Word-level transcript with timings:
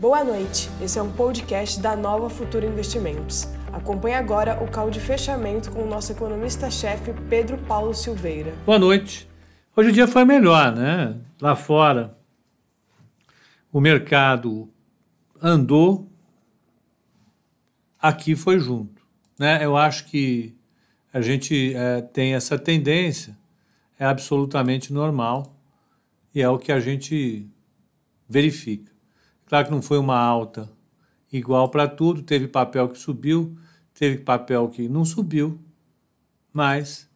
Boa 0.00 0.24
noite, 0.24 0.70
esse 0.80 0.98
é 0.98 1.02
um 1.02 1.12
podcast 1.12 1.78
da 1.78 1.94
Nova 1.94 2.30
Futura 2.30 2.64
Investimentos. 2.64 3.46
Acompanhe 3.70 4.14
agora 4.14 4.58
o 4.64 4.72
call 4.72 4.90
de 4.90 4.98
fechamento 4.98 5.70
com 5.70 5.82
o 5.82 5.86
nosso 5.86 6.10
economista-chefe 6.10 7.12
Pedro 7.28 7.58
Paulo 7.58 7.92
Silveira. 7.92 8.54
Boa 8.64 8.78
noite. 8.78 9.28
Hoje 9.76 9.90
o 9.90 9.92
dia 9.92 10.08
foi 10.08 10.24
melhor, 10.24 10.74
né? 10.74 11.20
Lá 11.38 11.54
fora, 11.54 12.16
o 13.70 13.78
mercado 13.78 14.70
andou, 15.38 16.08
aqui 18.00 18.34
foi 18.34 18.58
junto. 18.58 19.02
Né? 19.38 19.62
Eu 19.62 19.76
acho 19.76 20.06
que 20.06 20.56
a 21.12 21.20
gente 21.20 21.74
é, 21.74 22.00
tem 22.00 22.32
essa 22.32 22.58
tendência, 22.58 23.36
é 23.98 24.06
absolutamente 24.06 24.94
normal 24.94 25.54
e 26.34 26.40
é 26.40 26.48
o 26.48 26.58
que 26.58 26.72
a 26.72 26.80
gente 26.80 27.46
verifica. 28.26 28.89
Claro 29.50 29.66
que 29.66 29.72
não 29.72 29.82
foi 29.82 29.98
uma 29.98 30.16
alta 30.16 30.70
igual 31.32 31.68
para 31.68 31.88
tudo, 31.88 32.22
teve 32.22 32.46
papel 32.46 32.88
que 32.88 32.96
subiu, 32.96 33.58
teve 33.92 34.18
papel 34.18 34.68
que 34.68 34.88
não 34.88 35.04
subiu, 35.04 35.60
mas 36.52 37.10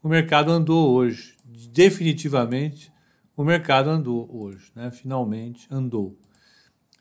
o 0.00 0.08
mercado 0.08 0.52
andou 0.52 0.94
hoje, 0.94 1.36
definitivamente 1.44 2.92
o 3.36 3.42
mercado 3.42 3.90
andou 3.90 4.28
hoje, 4.32 4.70
né? 4.76 4.92
finalmente 4.92 5.66
andou. 5.68 6.16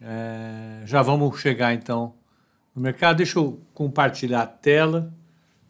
É, 0.01 0.81
já 0.85 1.03
vamos 1.03 1.39
chegar 1.39 1.71
então 1.75 2.15
no 2.73 2.81
mercado. 2.81 3.17
Deixa 3.17 3.37
eu 3.37 3.61
compartilhar 3.71 4.41
a 4.41 4.47
tela 4.47 5.13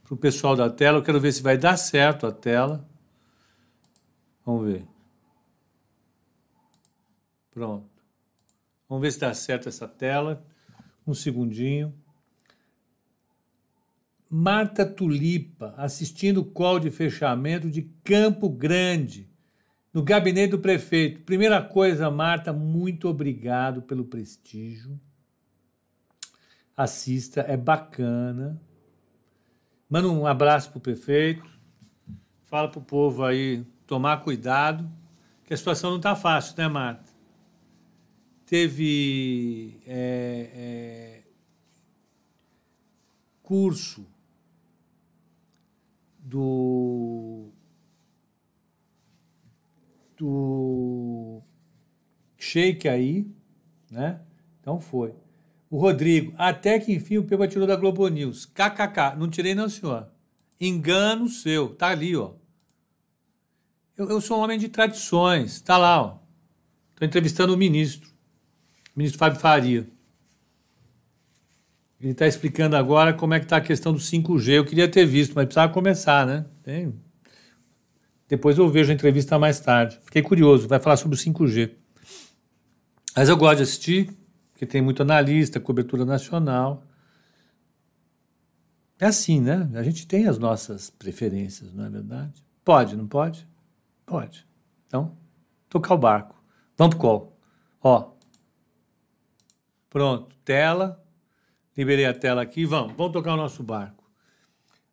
para 0.06 0.14
o 0.14 0.18
pessoal 0.18 0.56
da 0.56 0.70
tela. 0.70 1.00
Eu 1.00 1.04
quero 1.04 1.20
ver 1.20 1.34
se 1.34 1.44
vai 1.44 1.58
dar 1.58 1.76
certo 1.76 2.26
a 2.26 2.32
tela. 2.32 2.88
Vamos 4.46 4.66
ver. 4.66 4.86
Pronto. 7.52 7.95
Vamos 8.88 9.02
ver 9.02 9.12
se 9.12 9.20
dá 9.20 9.34
certo 9.34 9.68
essa 9.68 9.88
tela. 9.88 10.46
Um 11.06 11.14
segundinho. 11.14 11.94
Marta 14.30 14.86
Tulipa, 14.86 15.74
assistindo 15.78 16.42
o 16.42 16.46
call 16.46 16.80
de 16.80 16.90
fechamento 16.90 17.70
de 17.70 17.84
Campo 18.04 18.50
Grande, 18.50 19.30
no 19.94 20.04
gabinete 20.04 20.52
do 20.52 20.60
prefeito. 20.60 21.22
Primeira 21.22 21.62
coisa, 21.62 22.10
Marta, 22.10 22.52
muito 22.52 23.08
obrigado 23.08 23.82
pelo 23.84 24.06
prestígio. 24.06 25.00
Assista, 26.76 27.42
é 27.42 27.56
bacana. 27.56 28.60
Manda 29.90 30.10
um 30.10 30.26
abraço 30.26 30.70
para 30.72 30.80
o 30.80 30.82
prefeito. 30.82 31.46
Fala 32.44 32.68
para 32.68 32.80
o 32.80 32.84
povo 32.84 33.24
aí 33.24 33.64
tomar 33.88 34.18
cuidado, 34.18 34.90
que 35.46 35.54
a 35.54 35.58
situação 35.58 35.92
não 35.92 35.98
está 35.98 36.16
fácil, 36.16 36.56
né, 36.58 36.68
Marta? 36.68 37.15
Teve 38.46 39.82
é, 39.88 40.50
é, 40.54 41.24
curso 43.42 44.06
do 46.20 47.50
do 50.18 51.42
Sheik 52.38 52.88
aí, 52.88 53.28
né? 53.90 54.22
Então 54.62 54.80
foi. 54.80 55.14
O 55.70 55.78
Rodrigo, 55.78 56.34
até 56.38 56.80
que 56.80 56.94
enfim 56.94 57.18
o 57.18 57.24
Peba 57.24 57.48
tirou 57.48 57.68
da 57.68 57.76
Globo 57.76 58.08
News. 58.08 58.46
KKK, 58.46 59.16
não 59.18 59.30
tirei 59.30 59.54
não, 59.54 59.68
senhor. 59.68 60.08
Engano 60.60 61.28
seu, 61.28 61.76
tá 61.76 61.90
ali, 61.90 62.16
ó. 62.16 62.34
Eu, 63.98 64.10
eu 64.10 64.22
sou 64.22 64.38
um 64.38 64.42
homem 64.42 64.60
de 64.60 64.70
tradições, 64.70 65.60
tá 65.62 65.78
lá, 65.78 66.02
ó. 66.02 66.20
Tô 66.96 67.04
entrevistando 67.04 67.54
o 67.54 67.58
ministro, 67.58 68.15
ministro 68.96 69.20
Fábio 69.20 69.40
Faria. 69.40 69.88
Ele 72.00 72.12
está 72.12 72.28
explicando 72.28 72.76
agora 72.76 73.14
como 73.14 73.34
é 73.34 73.40
que 73.40 73.46
está 73.46 73.58
a 73.58 73.62
questão 73.62 73.92
do 73.92 74.00
5G. 74.00 74.50
Eu 74.54 74.66
queria 74.66 74.88
ter 74.88 75.06
visto, 75.06 75.34
mas 75.34 75.46
precisava 75.46 75.74
começar, 75.74 76.26
né? 76.26 76.46
Tem. 76.62 76.94
Depois 78.28 78.58
eu 78.58 78.68
vejo 78.70 78.92
a 78.92 78.94
entrevista 78.94 79.40
mais 79.40 79.60
tarde. 79.60 80.00
Fiquei 80.04 80.22
curioso, 80.22 80.68
vai 80.68 80.80
falar 80.80 80.98
sobre 80.98 81.16
o 81.16 81.20
5G. 81.20 81.72
Mas 83.16 83.30
eu 83.30 83.38
gosto 83.38 83.58
de 83.58 83.64
assistir, 83.64 84.16
porque 84.52 84.66
tem 84.66 84.82
muito 84.82 85.02
analista, 85.02 85.60
cobertura 85.60 86.06
nacional. 86.06 86.84
É 89.00 89.06
assim, 89.06 89.40
né? 89.40 89.70
A 89.76 89.84
gente 89.84 90.08
tem 90.08 90.28
as 90.28 90.38
nossas 90.38 90.90
preferências, 90.90 91.74
não 91.74 91.86
é 91.86 91.90
verdade? 91.90 92.44
Pode, 92.64 92.96
não 92.96 93.08
pode? 93.08 93.48
Pode. 94.06 94.46
Então, 94.88 95.18
tocar 95.70 95.94
o 95.94 95.98
barco. 95.98 96.36
Vamos 96.78 96.96
pro 96.96 97.02
call. 97.02 97.38
Ó. 97.82 98.15
Pronto, 99.96 100.36
tela. 100.44 101.02
Liberei 101.78 102.06
a 102.06 102.14
tela 102.14 102.42
aqui. 102.42 102.66
Vamos, 102.66 102.98
vamos 102.98 103.14
tocar 103.14 103.34
o 103.34 103.38
nosso 103.38 103.64
barco. 103.64 104.04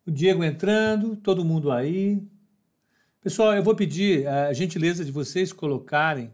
O 0.07 0.09
Diego 0.09 0.45
entrando, 0.45 1.17
todo 1.17 1.43
mundo 1.43 1.73
aí. 1.73 2.25
Pessoal, 3.19 3.53
eu 3.53 3.61
vou 3.61 3.75
pedir 3.75 4.25
a 4.25 4.53
gentileza 4.53 5.03
de 5.03 5.11
vocês 5.11 5.51
colocarem 5.51 6.31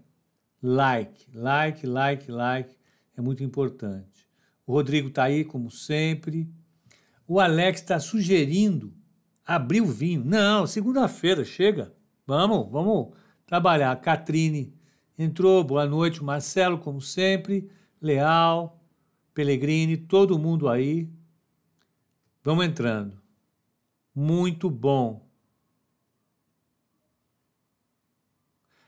like, 0.61 1.25
like, 1.33 1.87
like, 1.87 2.31
like. 2.31 2.77
É 3.17 3.21
muito 3.21 3.43
importante. 3.43 4.27
O 4.67 4.73
Rodrigo 4.73 5.07
está 5.07 5.23
aí, 5.23 5.43
como 5.43 5.71
sempre. 5.71 6.47
O 7.27 7.39
Alex 7.39 7.81
está 7.81 7.99
sugerindo 7.99 8.93
abrir 9.43 9.81
o 9.81 9.87
vinho. 9.87 10.23
Não, 10.23 10.67
segunda-feira, 10.67 11.43
chega. 11.43 11.91
Vamos, 12.23 12.69
vamos 12.71 13.15
trabalhar. 13.47 13.91
A 13.91 13.95
Catrine 13.95 14.75
entrou, 15.17 15.63
boa 15.63 15.87
noite. 15.87 16.21
O 16.21 16.23
Marcelo, 16.23 16.77
como 16.77 17.01
sempre. 17.01 17.67
Leal, 18.01 18.81
Pellegrini, 19.33 19.97
todo 19.97 20.39
mundo 20.39 20.67
aí. 20.67 21.09
Vamos 22.43 22.65
entrando. 22.65 23.21
Muito 24.13 24.69
bom. 24.69 25.27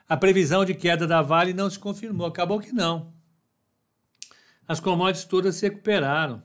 A 0.08 0.18
previsão 0.18 0.66
de 0.66 0.74
queda 0.74 1.08
da 1.08 1.22
Vale 1.22 1.54
não 1.54 1.70
se 1.70 1.80
confirmou, 1.80 2.28
acabou 2.28 2.60
que 2.60 2.74
não. 2.74 3.14
As 4.68 4.80
commodities 4.80 5.26
todas 5.26 5.56
se 5.56 5.68
recuperaram. 5.68 6.44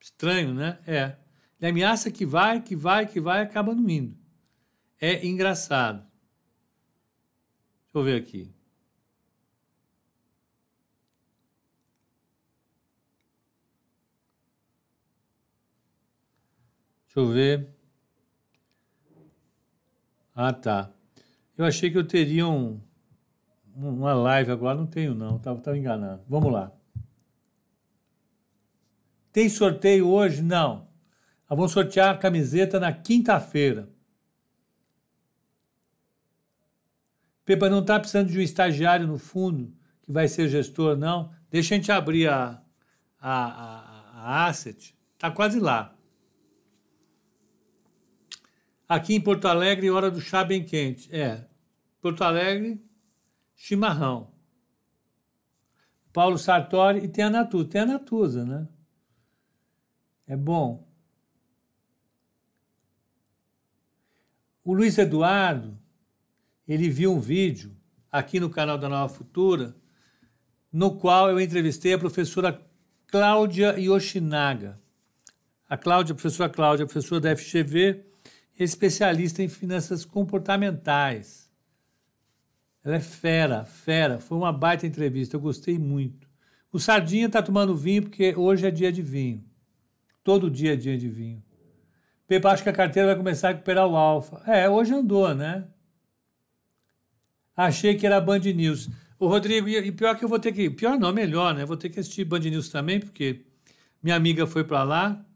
Estranho, 0.00 0.54
né? 0.54 0.78
É. 0.86 1.16
Ele 1.60 1.70
ameaça 1.70 2.10
que 2.10 2.24
vai, 2.24 2.60
que 2.60 2.76
vai, 2.76 3.06
que 3.06 3.20
vai, 3.20 3.42
acaba 3.42 3.74
não 3.74 3.88
indo. 3.88 4.16
É 5.00 5.26
engraçado. 5.26 6.06
Deixa 7.84 7.98
eu 7.98 8.02
ver 8.02 8.20
aqui. 8.20 8.52
Deixa 17.18 17.30
eu 17.30 17.34
ver. 17.34 17.68
Ah, 20.36 20.52
tá. 20.52 20.92
Eu 21.56 21.64
achei 21.64 21.90
que 21.90 21.98
eu 21.98 22.06
teria 22.06 22.46
um, 22.46 22.80
uma 23.74 24.14
live 24.14 24.52
agora, 24.52 24.78
não 24.78 24.86
tenho 24.86 25.16
não, 25.16 25.36
estava 25.36 25.58
tava 25.60 25.76
enganado. 25.76 26.22
Vamos 26.28 26.52
lá. 26.52 26.70
Tem 29.32 29.48
sorteio 29.48 30.06
hoje? 30.06 30.42
Não. 30.42 30.86
Vamos 31.48 31.72
sortear 31.72 32.14
a 32.14 32.18
camiseta 32.18 32.78
na 32.78 32.92
quinta-feira. 32.92 33.88
Pepa, 37.44 37.68
não 37.68 37.80
está 37.80 37.98
precisando 37.98 38.30
de 38.30 38.38
um 38.38 38.42
estagiário 38.42 39.08
no 39.08 39.18
fundo 39.18 39.74
que 40.02 40.12
vai 40.12 40.28
ser 40.28 40.48
gestor, 40.48 40.96
não? 40.96 41.32
Deixa 41.50 41.74
a 41.74 41.78
gente 41.78 41.90
abrir 41.90 42.28
a, 42.28 42.62
a, 43.20 43.44
a, 43.44 44.12
a 44.12 44.46
asset. 44.46 44.96
Está 45.16 45.32
quase 45.32 45.58
lá. 45.58 45.97
Aqui 48.88 49.14
em 49.14 49.20
Porto 49.20 49.46
Alegre, 49.46 49.90
hora 49.90 50.10
do 50.10 50.20
chá 50.20 50.42
bem 50.42 50.64
quente. 50.64 51.14
É, 51.14 51.46
Porto 52.00 52.24
Alegre, 52.24 52.82
chimarrão. 53.54 54.32
Paulo 56.10 56.38
Sartori 56.38 57.04
e 57.04 57.08
tem 57.08 57.24
a 57.24 57.30
Natuza. 57.30 57.68
Tem 57.68 57.80
a 57.82 57.86
Natuza, 57.86 58.44
né? 58.46 58.66
É 60.26 60.34
bom. 60.34 60.88
O 64.64 64.72
Luiz 64.72 64.96
Eduardo, 64.96 65.78
ele 66.66 66.88
viu 66.88 67.12
um 67.12 67.20
vídeo 67.20 67.76
aqui 68.10 68.40
no 68.40 68.48
canal 68.48 68.78
da 68.78 68.88
Nova 68.88 69.12
Futura, 69.12 69.76
no 70.72 70.98
qual 70.98 71.30
eu 71.30 71.40
entrevistei 71.40 71.92
a 71.92 71.98
professora 71.98 72.66
Cláudia 73.06 73.78
Yoshinaga. 73.78 74.80
A 75.68 75.76
Cláudia, 75.76 76.12
a 76.12 76.14
professora 76.14 76.50
Cláudia, 76.50 76.86
professora 76.86 77.20
da 77.20 77.36
FGV, 77.36 78.07
especialista 78.58 79.42
em 79.42 79.48
finanças 79.48 80.04
comportamentais. 80.04 81.48
Ela 82.84 82.96
é 82.96 83.00
fera, 83.00 83.64
fera. 83.64 84.18
Foi 84.18 84.36
uma 84.36 84.52
baita 84.52 84.86
entrevista, 84.86 85.36
eu 85.36 85.40
gostei 85.40 85.78
muito. 85.78 86.28
O 86.72 86.78
Sardinha 86.78 87.26
está 87.26 87.42
tomando 87.42 87.76
vinho 87.76 88.02
porque 88.02 88.34
hoje 88.36 88.66
é 88.66 88.70
dia 88.70 88.92
de 88.92 89.02
vinho. 89.02 89.44
Todo 90.22 90.50
dia 90.50 90.74
é 90.74 90.76
dia 90.76 90.98
de 90.98 91.08
vinho. 91.08 91.42
Pepa, 92.26 92.50
acho 92.50 92.62
que 92.62 92.68
a 92.68 92.74
carteira 92.74 93.08
vai 93.08 93.16
começar 93.16 93.48
a 93.48 93.52
recuperar 93.52 93.86
o 93.86 93.96
alfa. 93.96 94.42
É, 94.46 94.68
hoje 94.68 94.92
andou, 94.92 95.34
né? 95.34 95.64
Achei 97.56 97.94
que 97.94 98.06
era 98.06 98.20
Band 98.20 98.40
News. 98.40 98.90
O 99.18 99.26
Rodrigo, 99.26 99.68
e 99.68 99.90
pior 99.90 100.16
que 100.16 100.24
eu 100.24 100.28
vou 100.28 100.38
ter 100.38 100.52
que. 100.52 100.68
Pior 100.70 100.98
não, 100.98 101.12
melhor, 101.12 101.54
né? 101.54 101.64
Vou 101.64 101.76
ter 101.76 101.88
que 101.88 101.98
assistir 101.98 102.24
Band 102.24 102.40
News 102.40 102.68
também, 102.68 103.00
porque 103.00 103.46
minha 104.02 104.14
amiga 104.14 104.46
foi 104.46 104.62
para 104.62 104.84
lá, 104.84 105.26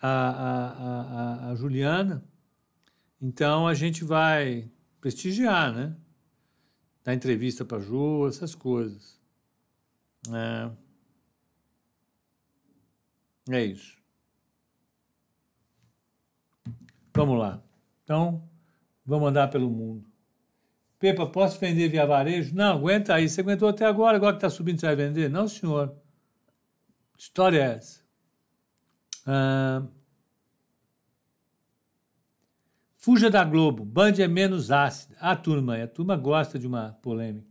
a, 0.00 0.08
a, 0.08 1.48
a, 1.48 1.50
a, 1.50 1.54
Juliana. 1.54 2.24
Então 3.20 3.66
a 3.66 3.74
gente 3.74 4.04
vai 4.04 4.70
prestigiar, 5.00 5.72
né? 5.72 5.94
Dar 7.04 7.14
entrevista 7.14 7.64
para 7.64 7.80
Ju, 7.80 8.26
essas 8.26 8.54
coisas. 8.54 9.20
É. 10.28 10.70
é 13.56 13.64
isso. 13.64 13.98
Vamos 17.14 17.38
lá. 17.38 17.62
Então, 18.04 18.48
vamos 19.04 19.28
andar 19.28 19.48
pelo 19.48 19.70
mundo. 19.70 20.08
Pepa, 20.98 21.26
posso 21.26 21.58
vender 21.58 21.88
via 21.88 22.06
varejo? 22.06 22.54
Não, 22.54 22.76
aguenta 22.76 23.14
aí. 23.14 23.28
Você 23.28 23.40
aguentou 23.40 23.68
até 23.68 23.86
agora, 23.86 24.16
agora 24.16 24.34
que 24.34 24.38
está 24.38 24.50
subindo, 24.50 24.78
você 24.78 24.86
vai 24.86 24.96
vender? 24.96 25.30
Não, 25.30 25.48
senhor. 25.48 25.96
História 27.16 27.58
é 27.58 27.76
essa. 27.76 27.99
Ah, 29.32 29.86
fuja 32.96 33.30
da 33.30 33.44
Globo. 33.44 33.84
Band 33.84 34.14
é 34.18 34.26
menos 34.26 34.72
ácida. 34.72 35.14
A 35.20 35.36
turma, 35.36 35.80
a 35.80 35.86
turma 35.86 36.16
gosta 36.16 36.58
de 36.58 36.66
uma 36.66 36.98
polêmica. 37.00 37.46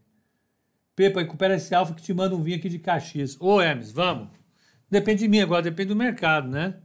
Pepa, 0.94 1.22
recupera 1.22 1.56
esse 1.56 1.74
alfa 1.74 1.94
que 1.94 2.02
te 2.02 2.14
manda 2.14 2.36
um 2.36 2.42
vinho 2.42 2.58
aqui 2.58 2.68
de 2.68 2.80
Caxias. 2.80 3.40
Ô, 3.40 3.62
Hermes, 3.62 3.94
vamos. 3.94 4.28
Depende 4.92 5.22
de 5.22 5.30
mim 5.30 5.40
agora, 5.40 5.62
depende 5.62 5.88
do 5.88 5.96
mercado, 5.96 6.50
né? 6.50 6.76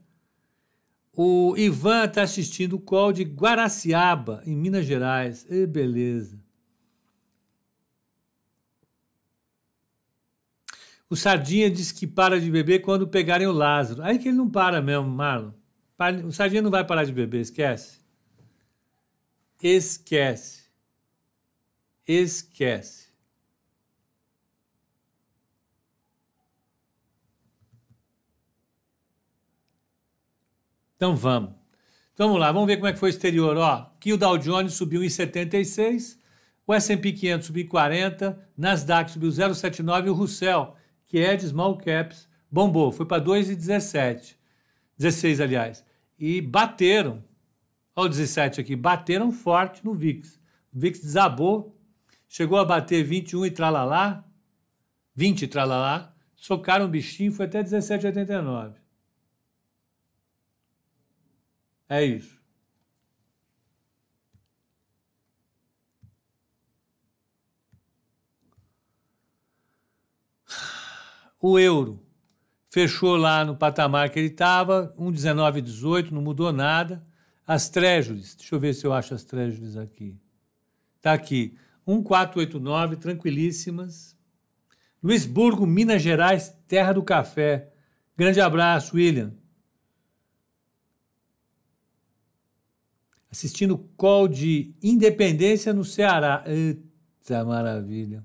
O 1.12 1.56
Ivan 1.56 2.04
está 2.04 2.22
assistindo 2.22 2.74
o 2.74 2.80
call 2.80 3.12
de 3.12 3.24
Guaraciaba, 3.24 4.44
em 4.46 4.56
Minas 4.56 4.86
Gerais. 4.86 5.44
E 5.50 5.66
beleza. 5.66 6.38
O 11.14 11.16
Sardinha 11.16 11.70
diz 11.70 11.92
que 11.92 12.08
para 12.08 12.40
de 12.40 12.50
beber 12.50 12.80
quando 12.80 13.06
pegarem 13.06 13.46
o 13.46 13.52
Lázaro. 13.52 14.02
Aí 14.02 14.18
que 14.18 14.26
ele 14.26 14.36
não 14.36 14.50
para 14.50 14.82
mesmo, 14.82 15.06
Marlon. 15.06 15.52
O 16.26 16.32
Sardinha 16.32 16.60
não 16.60 16.72
vai 16.72 16.84
parar 16.84 17.04
de 17.04 17.12
beber, 17.12 17.40
esquece. 17.40 18.00
Esquece. 19.62 20.64
Esquece. 22.04 23.12
Então 30.96 31.14
vamos. 31.14 31.54
Vamos 32.16 32.40
lá, 32.40 32.50
vamos 32.50 32.66
ver 32.66 32.74
como 32.78 32.88
é 32.88 32.92
que 32.92 32.98
foi 32.98 33.10
o 33.10 33.14
exterior. 33.14 33.56
Ó, 33.56 33.92
aqui 33.96 34.12
o 34.12 34.18
Dow 34.18 34.36
Jones 34.36 34.74
subiu 34.74 35.04
em 35.04 35.08
76, 35.08 36.18
o 36.66 36.74
S&P 36.74 37.12
500 37.12 37.46
subiu 37.46 37.62
em 37.62 37.68
40, 37.68 38.50
Nasdaq 38.58 39.12
subiu 39.12 39.30
0,79 39.30 40.06
e 40.06 40.10
o 40.10 40.14
Russell 40.14 40.74
que 41.14 41.20
é 41.20 41.36
de 41.36 41.46
small 41.46 41.78
caps, 41.78 42.28
bombou, 42.50 42.90
foi 42.90 43.06
para 43.06 43.22
2,17. 43.22 44.34
16, 44.98 45.40
aliás. 45.40 45.84
E 46.18 46.40
bateram, 46.40 47.22
olha 47.94 48.06
o 48.06 48.08
17 48.08 48.60
aqui, 48.60 48.74
bateram 48.74 49.30
forte 49.30 49.84
no 49.84 49.94
VIX. 49.94 50.40
O 50.74 50.78
VIX 50.80 50.98
desabou, 50.98 51.80
chegou 52.28 52.58
a 52.58 52.64
bater 52.64 53.04
21 53.04 53.46
e 53.46 53.50
tralalá, 53.52 54.28
20 55.14 55.42
e 55.42 55.46
tralalá, 55.46 56.12
socaram 56.34 56.86
o 56.86 56.88
bichinho, 56.88 57.30
foi 57.30 57.46
até 57.46 57.62
17,89. 57.62 58.74
É 61.88 62.04
isso. 62.04 62.42
O 71.46 71.58
euro 71.58 72.02
fechou 72.70 73.16
lá 73.16 73.44
no 73.44 73.54
patamar 73.54 74.08
que 74.08 74.18
ele 74.18 74.28
estava, 74.28 74.94
1,1918, 74.98 76.10
não 76.10 76.22
mudou 76.22 76.50
nada. 76.50 77.06
As 77.46 77.68
treasuries, 77.68 78.34
deixa 78.34 78.54
eu 78.54 78.58
ver 78.58 78.72
se 78.72 78.86
eu 78.86 78.94
acho 78.94 79.12
as 79.12 79.24
treasuries 79.24 79.76
aqui. 79.76 80.18
Está 80.96 81.12
aqui, 81.12 81.54
1,489, 81.86 82.96
tranquilíssimas. 82.96 84.16
Luisburgo, 85.02 85.66
Minas 85.66 86.00
Gerais, 86.00 86.48
terra 86.66 86.94
do 86.94 87.02
café. 87.02 87.70
Grande 88.16 88.40
abraço, 88.40 88.96
William. 88.96 89.34
Assistindo 93.30 93.76
call 93.98 94.28
de 94.28 94.74
Independência 94.82 95.74
no 95.74 95.84
Ceará. 95.84 96.42
Eita 96.46 97.44
maravilha. 97.44 98.24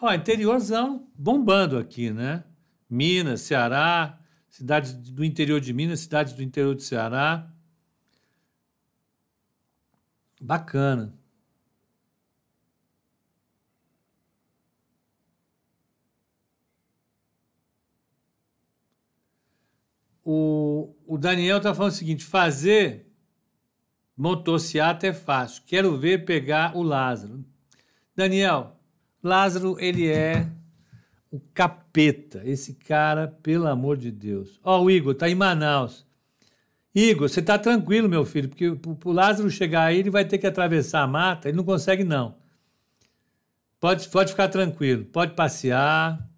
Ó, 0.00 0.12
interiorzão 0.14 1.10
bombando 1.16 1.76
aqui, 1.76 2.10
né? 2.10 2.44
Minas, 2.88 3.40
Ceará, 3.42 4.18
cidades 4.48 4.92
do 4.92 5.24
interior 5.24 5.60
de 5.60 5.72
Minas, 5.72 6.00
cidades 6.00 6.32
do 6.32 6.42
interior 6.42 6.74
de 6.74 6.84
Ceará. 6.84 7.52
Bacana. 10.40 11.18
O, 20.24 20.94
o 21.06 21.18
Daniel 21.18 21.56
está 21.56 21.74
falando 21.74 21.92
o 21.92 21.94
seguinte: 21.94 22.24
fazer 22.24 23.10
motociata 24.16 25.08
é 25.08 25.12
fácil. 25.12 25.64
Quero 25.66 25.96
ver 25.98 26.24
pegar 26.24 26.76
o 26.76 26.82
Lázaro. 26.82 27.44
Daniel, 28.14 28.77
Lázaro, 29.28 29.76
ele 29.78 30.08
é 30.08 30.48
o 31.30 31.38
capeta. 31.54 32.42
Esse 32.44 32.74
cara, 32.74 33.28
pelo 33.28 33.66
amor 33.66 33.96
de 33.96 34.10
Deus. 34.10 34.58
Ó, 34.64 34.82
o 34.82 34.90
Igor 34.90 35.14
tá 35.14 35.28
em 35.28 35.34
Manaus. 35.34 36.06
Igor, 36.94 37.28
você 37.28 37.42
tá 37.42 37.58
tranquilo, 37.58 38.08
meu 38.08 38.24
filho, 38.24 38.48
porque 38.48 38.68
o 38.68 39.12
Lázaro 39.12 39.50
chegar 39.50 39.84
aí, 39.84 39.98
ele 39.98 40.10
vai 40.10 40.24
ter 40.24 40.38
que 40.38 40.46
atravessar 40.46 41.02
a 41.02 41.06
mata, 41.06 41.48
ele 41.48 41.56
não 41.56 41.64
consegue, 41.64 42.02
não. 42.02 42.36
Pode, 43.78 44.08
pode 44.08 44.32
ficar 44.32 44.48
tranquilo, 44.48 45.04
pode 45.04 45.34
passear, 45.34 46.28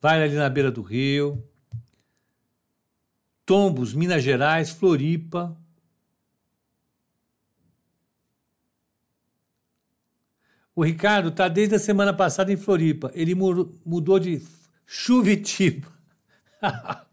vai 0.00 0.22
ali 0.22 0.34
na 0.34 0.50
beira 0.50 0.70
do 0.70 0.82
rio. 0.82 1.42
Tombos, 3.46 3.94
Minas 3.94 4.22
Gerais, 4.22 4.70
Floripa, 4.70 5.56
O 10.76 10.82
Ricardo 10.82 11.28
está 11.28 11.46
desde 11.46 11.76
a 11.76 11.78
semana 11.78 12.12
passada 12.12 12.52
em 12.52 12.56
Floripa. 12.56 13.10
Ele 13.14 13.34
mudou 13.34 14.18
de 14.18 14.42
Chuvitiba. 14.86 15.88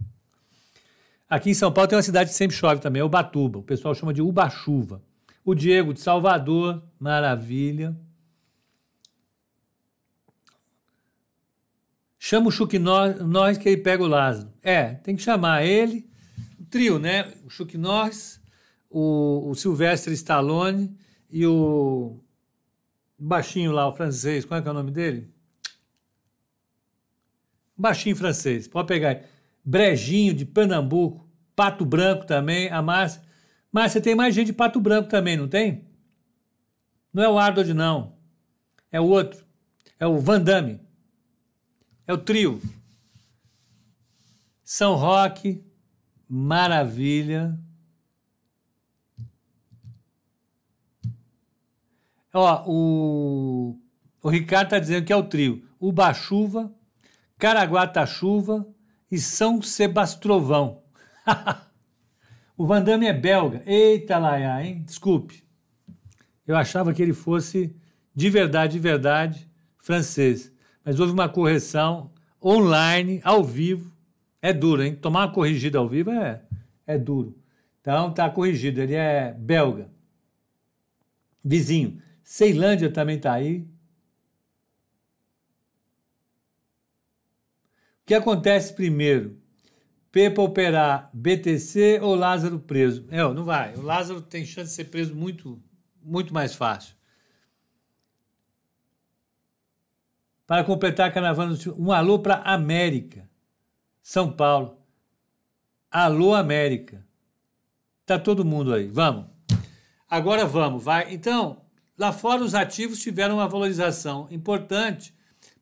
Aqui 1.30 1.52
em 1.52 1.54
São 1.54 1.72
Paulo 1.72 1.88
tem 1.88 1.96
uma 1.96 2.04
cidade 2.04 2.30
que 2.30 2.36
sempre 2.36 2.58
chove 2.58 2.82
também, 2.82 3.02
é 3.02 3.06
Ubatuba. 3.06 3.60
O 3.60 3.64
pessoal 3.64 3.94
chama 3.96 4.14
de 4.14 4.22
Ubachuva. 4.22 5.02
O 5.46 5.56
Diego 5.56 5.94
de 5.94 6.02
Salvador, 6.02 6.84
maravilha. 7.00 7.96
Chama 12.20 12.48
o 12.48 12.52
Chuck 12.52 12.78
Norris 12.78 13.58
que 13.58 13.70
ele 13.70 13.82
pega 13.82 14.04
o 14.04 14.08
Lázaro. 14.08 14.52
É, 14.62 14.96
tem 14.96 15.16
que 15.16 15.22
chamar 15.22 15.64
ele. 15.66 16.10
O 16.60 16.66
trio, 16.66 17.00
né? 17.00 17.32
O 17.46 17.50
Chuck 17.50 17.78
Norris, 17.78 18.42
o, 18.90 19.50
o 19.50 19.54
Stallone 20.12 20.96
e 21.32 21.46
o 21.46 22.20
baixinho 23.22 23.72
lá, 23.72 23.88
o 23.88 23.94
francês, 23.94 24.44
qual 24.44 24.60
é, 24.60 24.64
que 24.64 24.68
é 24.68 24.72
o 24.72 24.74
nome 24.74 24.90
dele? 24.90 25.32
Baixinho 27.78 28.16
francês, 28.16 28.68
pode 28.68 28.88
pegar 28.88 29.10
aí. 29.10 29.22
Brejinho 29.64 30.34
de 30.34 30.44
Pernambuco, 30.44 31.30
Pato 31.56 31.86
Branco 31.86 32.26
também, 32.26 32.70
a 32.70 32.82
Márcia. 32.82 33.22
Márcia, 33.72 34.02
tem 34.02 34.16
mais 34.16 34.34
gente 34.34 34.48
de 34.48 34.54
Pato 34.54 34.80
Branco 34.80 35.08
também, 35.08 35.38
não 35.38 35.48
tem? 35.48 35.86
Não 37.14 37.22
é 37.22 37.30
o 37.30 37.38
Arnold, 37.38 37.74
não. 37.74 38.16
É 38.92 39.00
o 39.00 39.06
outro. 39.06 39.46
É 40.00 40.08
o 40.08 40.18
Van 40.18 40.42
Damme. 40.42 40.80
É 42.08 42.14
o 42.14 42.18
trio. 42.18 42.60
São 44.64 44.96
Roque, 44.96 45.64
maravilha. 46.28 47.58
Ó, 52.34 52.64
o, 52.66 53.80
o 54.24 54.30
Ricardo 54.30 54.68
está 54.68 54.80
dizendo 54.80 55.06
que 55.06 55.14
é 55.14 55.16
o 55.16 55.24
trio. 55.24 55.68
Uba-chuva, 55.80 56.72
Caraguata-chuva 57.38 58.68
e 59.12 59.18
São 59.18 59.62
Sebastrovão. 59.62 60.82
o 62.56 62.66
Van 62.66 62.82
Damme 62.82 63.08
é 63.08 63.14
belga. 63.14 63.62
Eita 63.66 64.18
laia, 64.18 64.64
hein? 64.64 64.84
Desculpe. 64.86 65.44
Eu 66.48 66.56
achava 66.56 66.94
que 66.94 67.02
ele 67.02 67.14
fosse 67.14 67.76
de 68.16 68.30
verdade, 68.30 68.74
de 68.74 68.80
verdade, 68.80 69.50
francês. 69.78 70.52
Mas 70.84 71.00
houve 71.00 71.14
uma 71.14 71.30
correção 71.30 72.12
online, 72.44 73.22
ao 73.24 73.44
vivo. 73.44 73.92
É 74.42 74.52
duro, 74.52 74.84
hein? 74.84 74.96
Tomar 74.96 75.26
uma 75.26 75.34
corrigida 75.34 75.78
ao 75.78 75.88
vivo 75.88 76.12
é, 76.12 76.42
é 76.86 76.98
duro. 76.98 77.38
Então 77.80 78.14
tá 78.14 78.30
corrigido, 78.30 78.82
ele 78.82 78.96
é 78.96 79.34
belga. 79.34 79.90
Vizinho. 81.44 82.02
Ceilândia 82.24 82.92
também 82.92 83.18
está 83.18 83.34
aí. 83.34 83.62
O 88.02 88.06
que 88.06 88.14
acontece 88.14 88.74
primeiro? 88.74 89.40
Pepa 90.12 90.42
operar 90.42 91.10
BTC 91.14 92.00
ou 92.02 92.16
Lázaro 92.16 92.60
preso? 92.60 93.06
Não, 93.10 93.34
não 93.34 93.46
vai. 93.46 93.74
O 93.76 93.82
Lázaro 93.82 94.22
tem 94.22 94.46
chance 94.46 94.70
de 94.70 94.76
ser 94.76 94.86
preso 94.86 95.16
muito, 95.16 95.62
muito 96.02 96.34
mais 96.34 96.54
fácil. 96.54 96.96
Para 100.46 100.66
completar 100.66 101.08
a 101.08 101.12
caravana, 101.12 101.58
um 101.78 101.94
alô 101.94 102.20
para 102.20 102.42
América, 102.42 103.30
São 104.04 104.30
Paulo. 104.30 104.78
Alô 105.90 106.34
América. 106.34 107.06
Tá 108.06 108.20
todo 108.20 108.44
mundo 108.44 108.74
aí. 108.74 108.88
Vamos. 108.88 109.28
Agora 110.10 110.46
vamos, 110.46 110.84
vai. 110.84 111.14
Então, 111.14 111.61
lá 112.02 112.12
fora 112.12 112.44
os 112.44 112.56
ativos 112.56 113.00
tiveram 113.00 113.36
uma 113.36 113.48
valorização 113.48 114.28
importante. 114.32 115.14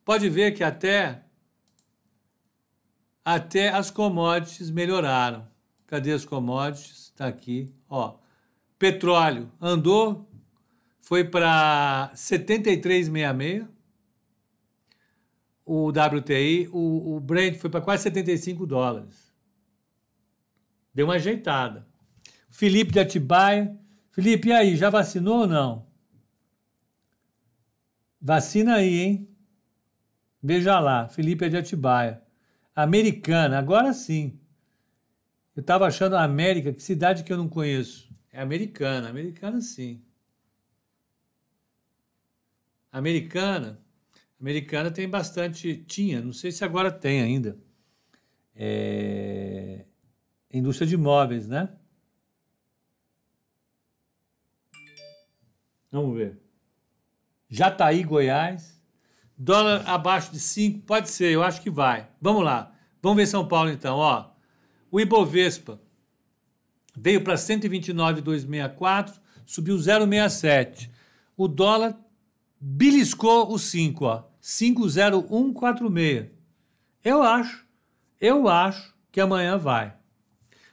Pode 0.02 0.26
ver 0.30 0.52
que 0.52 0.64
até 0.64 1.22
até 3.22 3.68
as 3.68 3.90
commodities 3.90 4.70
melhoraram. 4.70 5.46
Cadê 5.86 6.12
as 6.12 6.24
commodities? 6.24 7.10
Está 7.12 7.26
aqui, 7.26 7.70
ó. 7.86 8.16
Petróleo 8.78 9.52
andou, 9.60 10.26
foi 11.02 11.24
para 11.24 12.10
73,66. 12.14 13.68
O 15.66 15.88
WTI, 15.88 16.68
o, 16.72 17.16
o 17.16 17.20
Brent 17.20 17.58
foi 17.58 17.68
para 17.68 17.82
quase 17.82 18.04
75 18.04 18.66
dólares. 18.66 19.30
Deu 20.94 21.06
uma 21.06 21.16
ajeitada. 21.16 21.86
Felipe 22.48 22.92
de 22.92 22.98
Atibaia. 22.98 23.78
Felipe, 24.10 24.48
e 24.48 24.52
aí, 24.52 24.74
já 24.74 24.88
vacinou 24.88 25.40
ou 25.40 25.46
não? 25.46 25.89
Vacina 28.20 28.74
aí, 28.74 29.00
hein? 29.00 29.28
Veja 30.42 30.78
lá, 30.78 31.08
Felipe 31.08 31.44
é 31.44 31.48
de 31.48 31.56
Atibaia. 31.56 32.22
Americana, 32.74 33.58
agora 33.58 33.92
sim. 33.92 34.38
Eu 35.56 35.60
estava 35.60 35.86
achando 35.86 36.16
a 36.16 36.22
América, 36.22 36.72
que 36.72 36.82
cidade 36.82 37.24
que 37.24 37.32
eu 37.32 37.36
não 37.36 37.48
conheço. 37.48 38.14
É 38.32 38.40
americana, 38.40 39.08
americana 39.08 39.60
sim. 39.60 40.02
Americana, 42.92 43.80
americana 44.40 44.90
tem 44.90 45.08
bastante, 45.08 45.76
tinha, 45.84 46.20
não 46.20 46.32
sei 46.32 46.50
se 46.50 46.64
agora 46.64 46.90
tem 46.90 47.22
ainda. 47.22 47.58
É, 48.54 49.84
indústria 50.52 50.86
de 50.86 50.94
imóveis, 50.94 51.46
né? 51.46 51.68
Vamos 55.90 56.16
ver. 56.16 56.49
Jataí, 57.50 58.04
Goiás. 58.04 58.80
Dólar 59.36 59.82
abaixo 59.86 60.32
de 60.32 60.38
5, 60.38 60.80
pode 60.86 61.10
ser, 61.10 61.32
eu 61.32 61.42
acho 61.42 61.60
que 61.62 61.70
vai. 61.70 62.08
Vamos 62.20 62.44
lá. 62.44 62.74
Vamos 63.02 63.16
ver 63.16 63.26
São 63.26 63.48
Paulo 63.48 63.70
então, 63.70 63.96
ó. 63.96 64.30
O 64.90 65.00
Ibovespa 65.00 65.80
veio 66.94 67.24
para 67.24 67.36
129,264, 67.36 69.18
subiu 69.46 69.76
0,67. 69.76 70.90
O 71.36 71.48
dólar 71.48 71.98
beliscou 72.60 73.50
o 73.50 73.58
5, 73.58 74.04
ó. 74.04 74.24
50146. 74.40 76.28
Eu 77.02 77.22
acho, 77.22 77.66
eu 78.20 78.46
acho 78.46 78.94
que 79.10 79.20
amanhã 79.20 79.56
vai. 79.56 79.94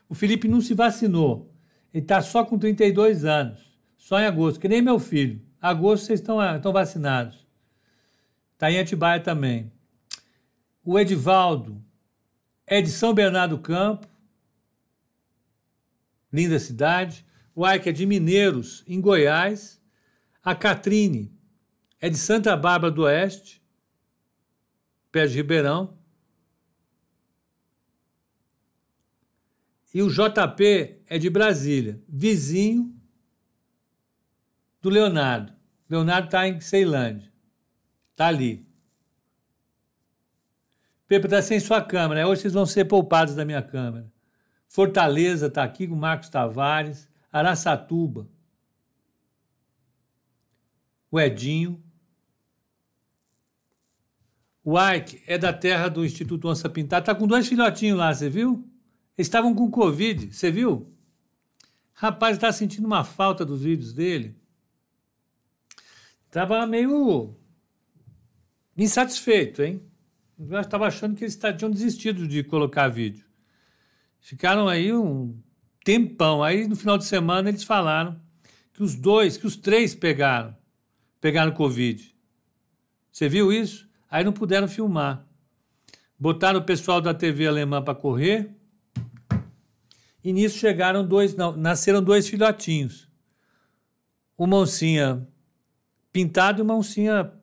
O 0.10 0.16
Felipe 0.16 0.48
não 0.48 0.60
se 0.60 0.74
vacinou. 0.74 1.54
Ele 1.94 2.04
está 2.04 2.22
só 2.22 2.44
com 2.44 2.58
32 2.58 3.24
anos. 3.24 3.60
Só 3.98 4.20
em 4.20 4.26
agosto, 4.26 4.60
que 4.60 4.68
nem 4.68 4.82
meu 4.82 5.00
filho. 5.00 5.47
Agosto 5.70 6.06
vocês 6.06 6.20
estão, 6.20 6.56
estão 6.56 6.72
vacinados. 6.72 7.46
Está 8.54 8.72
em 8.72 8.80
Atibaia 8.80 9.20
também. 9.20 9.72
O 10.84 10.98
Edivaldo 10.98 11.84
é 12.66 12.82
de 12.82 12.90
São 12.90 13.14
Bernardo 13.14 13.58
do 13.58 13.62
Campo, 13.62 14.08
linda 16.32 16.58
cidade. 16.60 17.26
O 17.54 17.68
Ike 17.68 17.90
é 17.90 17.92
de 17.92 18.06
Mineiros, 18.06 18.84
em 18.88 19.02
Goiás. 19.02 19.82
A 20.44 20.56
Catrine 20.56 21.36
é 22.00 22.10
de 22.10 22.18
Santa 22.18 22.56
Bárbara 22.56 22.94
do 22.94 23.04
Oeste, 23.04 23.62
perto 25.12 25.32
de 25.32 25.38
Ribeirão. 25.38 25.98
E 29.94 30.02
o 30.02 30.10
JP 30.10 31.02
é 31.08 31.18
de 31.18 31.30
Brasília, 31.30 32.02
vizinho 32.08 32.96
do 34.82 34.90
Leonardo. 34.90 35.57
Leonardo 35.90 36.28
está 36.28 36.48
em 36.48 36.60
Ceilândia. 36.60 37.32
Tá 38.16 38.28
ali. 38.28 38.68
Pepe 41.08 41.28
está 41.28 41.42
sem 41.42 41.60
sua 41.60 41.82
câmera. 41.82 42.28
Hoje 42.28 42.42
vocês 42.42 42.54
vão 42.54 42.66
ser 42.66 42.86
poupados 42.86 43.34
da 43.34 43.46
minha 43.46 43.62
câmera. 43.62 44.12
Fortaleza 44.68 45.48
está 45.48 45.64
aqui 45.64 45.88
com 45.88 45.96
Marcos 45.96 46.30
Tavares. 46.30 47.08
Araçatuba. 47.32 48.28
O 51.10 51.20
Edinho. 51.20 51.82
O 54.64 54.78
Ike 54.78 55.24
é 55.26 55.38
da 55.38 55.54
terra 55.54 55.88
do 55.88 56.04
Instituto 56.04 56.50
Onça 56.50 56.70
Pintada. 56.70 57.06
Tá 57.06 57.16
com 57.16 57.26
dois 57.26 57.48
filhotinhos 57.48 57.98
lá, 57.98 58.14
você 58.14 58.30
viu? 58.30 58.70
Eles 59.18 59.28
estavam 59.28 59.56
com 59.56 59.72
Covid, 59.72 60.34
você 60.34 60.52
viu? 60.52 60.94
Rapaz, 61.94 62.36
está 62.36 62.52
sentindo 62.52 62.86
uma 62.86 63.06
falta 63.06 63.46
dos 63.46 63.64
vídeos 63.64 63.94
dele. 63.94 64.36
Tava 66.38 66.68
meio 66.68 67.36
insatisfeito, 68.78 69.64
hein? 69.64 69.82
Eu 70.38 70.60
estava 70.60 70.86
achando 70.86 71.16
que 71.16 71.24
eles 71.24 71.36
tinham 71.58 71.72
desistido 71.72 72.28
de 72.28 72.44
colocar 72.44 72.90
vídeo. 72.90 73.26
Ficaram 74.20 74.68
aí 74.68 74.94
um 74.94 75.36
tempão. 75.84 76.44
Aí 76.44 76.68
no 76.68 76.76
final 76.76 76.96
de 76.96 77.06
semana 77.06 77.50
eles 77.50 77.64
falaram 77.64 78.22
que 78.72 78.84
os 78.84 78.94
dois, 78.94 79.36
que 79.36 79.48
os 79.48 79.56
três 79.56 79.96
pegaram, 79.96 80.56
pegaram 81.20 81.52
Covid. 81.54 82.16
Você 83.12 83.28
viu 83.28 83.52
isso? 83.52 83.90
Aí 84.08 84.24
não 84.24 84.32
puderam 84.32 84.68
filmar. 84.68 85.26
Botaram 86.20 86.60
o 86.60 86.64
pessoal 86.64 87.02
da 87.02 87.16
TV 87.16 87.48
alemã 87.48 87.82
para 87.82 87.96
correr. 87.96 88.56
E 90.24 90.32
nisso 90.32 90.60
chegaram 90.60 91.04
dois, 91.04 91.36
não, 91.36 91.58
nasceram 91.58 92.04
dois 92.04 92.30
filhotinhos. 92.30 93.10
Uma 94.38 94.58
oncinha 94.58 95.28
pintada 96.12 96.60
e 96.60 96.62
uma 96.62 96.76
oncinha 96.76 97.34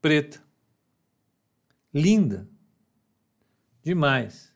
preta. 0.00 0.42
Linda. 1.92 2.48
Demais. 3.82 4.54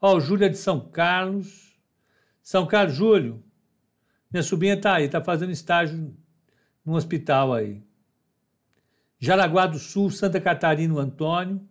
Ó, 0.00 0.16
o 0.16 0.20
Júlia 0.20 0.50
de 0.50 0.56
São 0.56 0.88
Carlos. 0.88 1.78
São 2.42 2.66
Carlos, 2.66 2.96
Júlio. 2.96 3.42
Minha 4.30 4.42
sobrinha 4.42 4.80
tá 4.80 4.96
aí, 4.96 5.08
tá 5.08 5.22
fazendo 5.22 5.52
estágio 5.52 6.14
no 6.84 6.94
hospital 6.94 7.54
aí. 7.54 7.82
Jaraguá 9.18 9.66
do 9.66 9.78
Sul, 9.78 10.10
Santa 10.10 10.40
Catarina, 10.40 11.00
Antônio. 11.00 11.66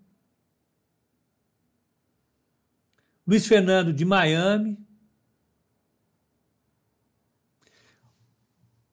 Luiz 3.27 3.45
Fernando 3.45 3.93
de 3.93 4.03
Miami. 4.03 4.77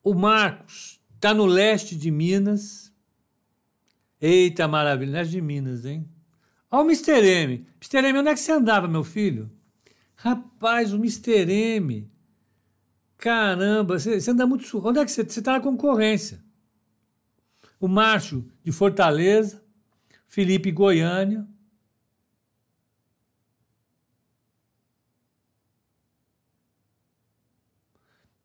O 0.02 0.14
Marcos 0.14 0.99
está 1.20 1.34
no 1.34 1.44
leste 1.44 1.94
de 1.94 2.10
Minas. 2.10 2.90
Eita 4.18 4.66
maravilha, 4.66 5.12
leste 5.12 5.32
de 5.32 5.42
Minas, 5.42 5.84
hein? 5.84 6.08
Olha 6.70 6.82
o 6.82 6.86
Mr. 6.86 7.26
M. 7.26 7.66
Mr. 7.78 8.08
M, 8.08 8.18
onde 8.20 8.30
é 8.30 8.34
que 8.34 8.40
você 8.40 8.52
andava, 8.52 8.88
meu 8.88 9.04
filho? 9.04 9.50
Rapaz, 10.16 10.94
o 10.94 10.96
Mr. 10.96 11.50
M. 11.50 12.10
Caramba, 13.18 13.98
você, 13.98 14.18
você 14.18 14.30
anda 14.30 14.46
muito. 14.46 14.86
Onde 14.86 14.98
é 14.98 15.04
que 15.04 15.10
você 15.10 15.20
está 15.20 15.52
na 15.52 15.60
concorrência? 15.60 16.42
O 17.78 17.86
Márcio 17.86 18.50
de 18.64 18.72
Fortaleza, 18.72 19.62
Felipe 20.26 20.70
Goiânia. 20.70 21.46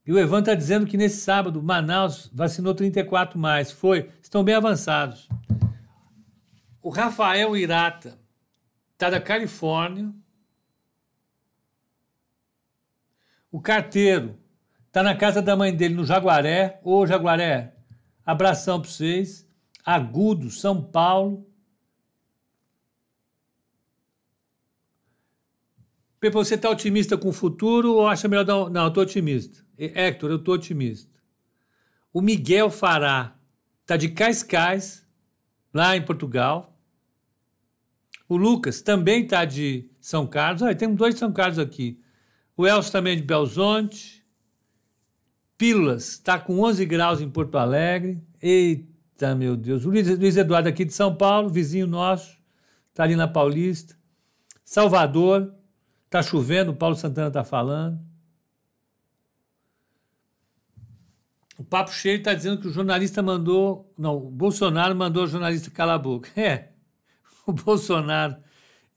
E 0.05 0.13
o 0.13 0.19
Evan 0.19 0.39
está 0.39 0.53
dizendo 0.53 0.85
que 0.85 0.97
nesse 0.97 1.17
sábado, 1.21 1.63
Manaus 1.63 2.29
vacinou 2.31 2.75
34 2.75 3.39
mais. 3.39 3.71
Foi, 3.71 4.11
estão 4.21 4.43
bem 4.43 4.53
avançados. 4.53 5.27
O 6.81 6.89
Rafael 6.89 7.57
Irata 7.57 8.19
está 8.93 9.09
da 9.09 9.19
Califórnia. 9.19 10.13
O 13.51 13.59
carteiro 13.59 14.37
está 14.85 15.01
na 15.01 15.15
casa 15.15 15.41
da 15.41 15.55
mãe 15.55 15.75
dele, 15.75 15.95
no 15.95 16.05
Jaguaré. 16.05 16.79
Ô, 16.83 17.07
Jaguaré, 17.07 17.73
abração 18.23 18.79
para 18.79 18.89
vocês. 18.89 19.49
Agudo, 19.83 20.51
São 20.51 20.83
Paulo. 20.83 21.49
Você 26.29 26.55
está 26.55 26.69
otimista 26.69 27.17
com 27.17 27.29
o 27.29 27.33
futuro 27.33 27.93
ou 27.93 28.07
acha 28.07 28.27
melhor 28.27 28.43
dar... 28.43 28.69
Não, 28.69 28.83
eu 28.83 28.87
estou 28.89 29.03
otimista. 29.03 29.63
Hector, 29.77 30.29
eu 30.29 30.37
estou 30.37 30.55
otimista. 30.55 31.13
O 32.13 32.21
Miguel 32.21 32.69
Fará 32.69 33.35
está 33.81 33.97
de 33.97 34.09
Cascais, 34.09 35.05
lá 35.73 35.95
em 35.95 36.01
Portugal. 36.01 36.79
O 38.27 38.37
Lucas 38.37 38.81
também 38.81 39.23
está 39.23 39.45
de 39.45 39.89
São 39.99 40.25
Carlos. 40.25 40.61
Olha, 40.61 40.73
tem 40.75 40.93
dois 40.95 41.15
São 41.15 41.31
Carlos 41.31 41.59
aqui. 41.59 42.01
O 42.57 42.65
Elcio 42.65 42.91
também 42.91 43.13
é 43.13 43.15
de 43.17 43.23
Belzonte. 43.23 44.25
Pílulas 45.57 46.13
está 46.13 46.39
com 46.39 46.61
11 46.61 46.85
graus 46.85 47.21
em 47.21 47.29
Porto 47.29 47.57
Alegre. 47.57 48.23
Eita, 48.41 49.35
meu 49.35 49.55
Deus. 49.55 49.85
O 49.85 49.89
Luiz 49.89 50.37
Eduardo 50.37 50.69
aqui 50.69 50.85
de 50.85 50.93
São 50.93 51.15
Paulo, 51.15 51.49
vizinho 51.49 51.85
nosso. 51.85 52.37
Está 52.89 53.03
ali 53.03 53.15
na 53.15 53.27
Paulista. 53.27 53.95
Salvador. 54.63 55.53
Está 56.05 56.21
chovendo, 56.23 56.71
o 56.71 56.75
Paulo 56.75 56.95
Santana 56.95 57.27
está 57.27 57.43
falando. 57.43 57.99
O 61.57 61.63
Papo 61.63 61.91
Cheio 61.91 62.17
está 62.17 62.33
dizendo 62.33 62.59
que 62.59 62.67
o 62.67 62.71
jornalista 62.71 63.21
mandou. 63.21 63.93
Não, 63.97 64.17
o 64.17 64.29
Bolsonaro 64.29 64.95
mandou 64.95 65.23
o 65.23 65.27
jornalista 65.27 65.71
calar 65.71 65.95
a 65.95 65.99
boca. 65.99 66.29
É, 66.35 66.71
o 67.47 67.53
Bolsonaro, 67.53 68.37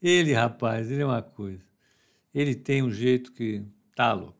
ele, 0.01 0.33
rapaz, 0.33 0.89
ele 0.89 1.01
é 1.01 1.05
uma 1.05 1.21
coisa. 1.21 1.63
Ele 2.33 2.55
tem 2.55 2.81
um 2.81 2.91
jeito 2.91 3.31
que 3.31 3.63
tá 3.95 4.11
louco. 4.13 4.37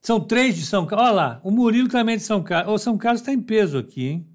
São 0.00 0.20
três 0.20 0.56
de 0.56 0.64
São 0.64 0.86
Carlos. 0.86 1.08
Olha 1.08 1.14
lá, 1.14 1.40
o 1.44 1.50
Murilo 1.50 1.88
também 1.88 2.14
é 2.14 2.18
de 2.18 2.24
São 2.24 2.42
Carlos. 2.42 2.74
O 2.74 2.78
São 2.78 2.98
Carlos 2.98 3.20
está 3.20 3.32
em 3.32 3.40
peso 3.40 3.78
aqui, 3.78 4.06
hein? 4.06 4.28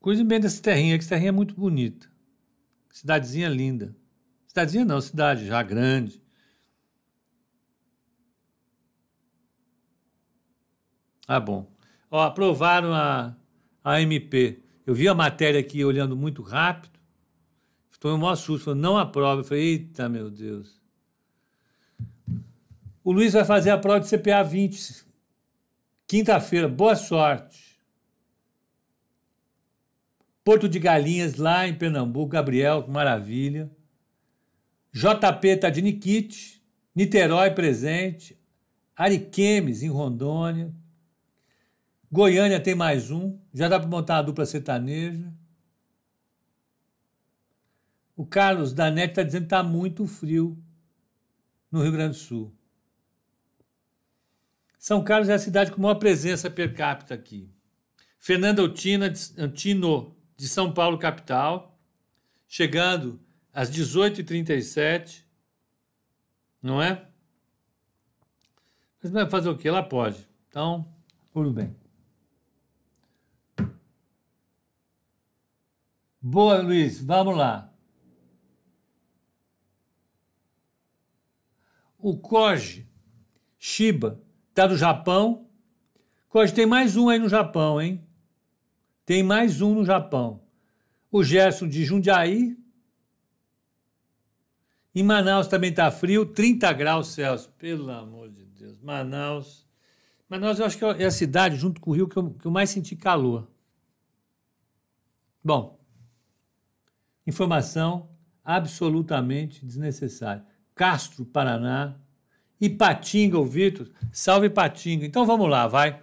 Coisa 0.00 0.24
bem 0.24 0.40
dessa 0.40 0.62
terrinha, 0.62 0.96
que 0.96 1.04
essa 1.04 1.10
terrinha 1.10 1.30
é 1.30 1.32
muito 1.32 1.54
bonita. 1.54 2.08
Cidadezinha 2.90 3.48
linda. 3.48 3.94
Cidadezinha 4.58 4.84
não, 4.84 5.00
cidade 5.00 5.46
já 5.46 5.62
grande. 5.62 6.20
Ah, 11.26 11.38
bom. 11.38 11.70
Ó, 12.10 12.22
aprovaram 12.22 12.92
a, 12.92 13.36
a 13.84 14.00
MP. 14.00 14.60
Eu 14.84 14.94
vi 14.94 15.06
a 15.06 15.14
matéria 15.14 15.60
aqui 15.60 15.84
olhando 15.84 16.16
muito 16.16 16.42
rápido. 16.42 16.98
Estou 17.92 18.16
em 18.16 18.18
maior 18.18 18.34
susto. 18.34 18.64
Falei, 18.64 18.80
não 18.80 18.96
aprova. 18.96 19.42
Eu 19.42 19.44
falei, 19.44 19.62
eita, 19.62 20.08
meu 20.08 20.30
Deus. 20.30 20.80
O 23.04 23.12
Luiz 23.12 23.34
vai 23.34 23.44
fazer 23.44 23.70
a 23.70 23.78
prova 23.78 24.00
de 24.00 24.08
CPA 24.08 24.42
20. 24.42 25.04
Quinta-feira. 26.06 26.66
Boa 26.66 26.96
sorte. 26.96 27.78
Porto 30.42 30.68
de 30.68 30.78
Galinhas, 30.78 31.36
lá 31.36 31.68
em 31.68 31.74
Pernambuco. 31.74 32.30
Gabriel, 32.30 32.82
que 32.82 32.90
maravilha. 32.90 33.70
JP 34.92 35.48
está 35.48 35.70
de 35.70 35.82
Nikit, 35.82 36.62
Niterói 36.94 37.50
presente, 37.50 38.38
Ariquemes 38.96 39.82
em 39.82 39.88
Rondônia, 39.88 40.74
Goiânia 42.10 42.58
tem 42.58 42.74
mais 42.74 43.10
um, 43.10 43.38
já 43.52 43.68
dá 43.68 43.78
para 43.78 43.88
montar 43.88 44.18
a 44.18 44.22
dupla 44.22 44.46
sertaneja. 44.46 45.30
O 48.16 48.26
Carlos 48.26 48.72
da 48.72 48.90
NET 48.90 49.10
está 49.10 49.22
dizendo 49.22 49.42
que 49.42 49.46
está 49.46 49.62
muito 49.62 50.06
frio 50.06 50.58
no 51.70 51.82
Rio 51.82 51.92
Grande 51.92 52.16
do 52.16 52.22
Sul. 52.22 52.54
São 54.78 55.04
Carlos 55.04 55.28
é 55.28 55.34
a 55.34 55.38
cidade 55.38 55.70
com 55.70 55.82
maior 55.82 55.96
presença 55.96 56.50
per 56.50 56.74
capita 56.74 57.12
aqui. 57.12 57.52
Fernando 58.18 58.64
Antino, 58.64 60.16
de 60.36 60.48
São 60.48 60.72
Paulo, 60.72 60.98
capital, 60.98 61.78
chegando 62.46 63.20
às 63.52 63.70
18h37, 63.70 65.24
não 66.62 66.82
é? 66.82 67.08
Mas 69.02 69.12
vai 69.12 69.28
fazer 69.28 69.48
o 69.48 69.56
quê? 69.56 69.68
Ela 69.68 69.82
pode. 69.82 70.28
Então, 70.48 70.92
tudo 71.32 71.52
bem. 71.52 71.74
Boa, 76.20 76.60
Luiz, 76.60 77.00
vamos 77.00 77.36
lá. 77.36 77.72
O 81.96 82.16
Koji 82.18 82.88
Shiba 83.58 84.20
está 84.50 84.66
do 84.66 84.76
Japão. 84.76 85.48
Koji, 86.28 86.54
tem 86.54 86.66
mais 86.66 86.96
um 86.96 87.08
aí 87.08 87.18
no 87.18 87.28
Japão, 87.28 87.80
hein? 87.80 88.04
Tem 89.04 89.22
mais 89.22 89.60
um 89.60 89.74
no 89.74 89.84
Japão. 89.84 90.42
O 91.10 91.24
Gerson 91.24 91.66
de 91.66 91.84
Jundiaí, 91.84 92.56
em 94.98 95.02
Manaus 95.02 95.46
também 95.46 95.70
está 95.70 95.90
frio, 95.90 96.26
30 96.26 96.72
graus 96.72 97.08
Celsius. 97.08 97.52
Pelo 97.56 97.90
amor 97.90 98.30
de 98.30 98.44
Deus. 98.44 98.80
Manaus. 98.80 99.66
Manaus 100.28 100.58
eu 100.58 100.66
acho 100.66 100.76
que 100.76 100.84
é 100.84 101.04
a 101.04 101.10
cidade, 101.10 101.56
junto 101.56 101.80
com 101.80 101.90
o 101.90 101.94
Rio, 101.94 102.08
que 102.08 102.16
eu, 102.16 102.30
que 102.30 102.46
eu 102.46 102.50
mais 102.50 102.70
senti 102.70 102.96
calor. 102.96 103.48
Bom, 105.42 105.78
informação 107.26 108.10
absolutamente 108.44 109.64
desnecessária. 109.64 110.44
Castro, 110.74 111.24
Paraná. 111.24 111.94
Ipatinga, 112.60 113.38
o 113.38 113.44
Vitor. 113.44 113.88
Salve 114.10 114.48
Ipatinga. 114.48 115.06
Então 115.06 115.24
vamos 115.24 115.48
lá, 115.48 115.68
vai. 115.68 116.02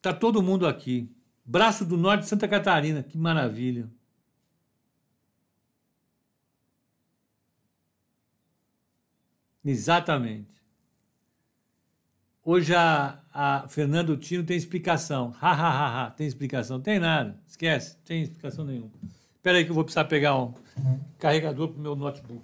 Tá 0.00 0.12
todo 0.12 0.42
mundo 0.42 0.66
aqui. 0.66 1.08
Braço 1.44 1.84
do 1.84 1.96
Norte 1.96 2.22
de 2.22 2.28
Santa 2.28 2.48
Catarina. 2.48 3.02
Que 3.02 3.16
maravilha. 3.16 3.88
Exatamente. 9.64 10.52
Hoje 12.44 12.74
a, 12.74 13.20
a 13.32 13.68
Fernando 13.68 14.16
Tino 14.16 14.42
tem 14.42 14.56
explicação. 14.56 15.34
Ha, 15.40 15.52
ha, 15.52 15.68
ha, 15.68 16.06
ha. 16.06 16.10
Tem 16.10 16.26
explicação? 16.26 16.80
Tem 16.80 16.98
nada. 16.98 17.38
Esquece. 17.46 17.96
Tem 18.04 18.22
explicação 18.22 18.64
nenhuma. 18.64 18.90
Espera 19.36 19.58
aí 19.58 19.64
que 19.64 19.70
eu 19.70 19.74
vou 19.74 19.84
precisar 19.84 20.04
pegar 20.06 20.36
um 20.36 20.52
carregador 21.18 21.68
para 21.68 21.78
o 21.78 21.82
meu 21.82 21.94
notebook. 21.94 22.42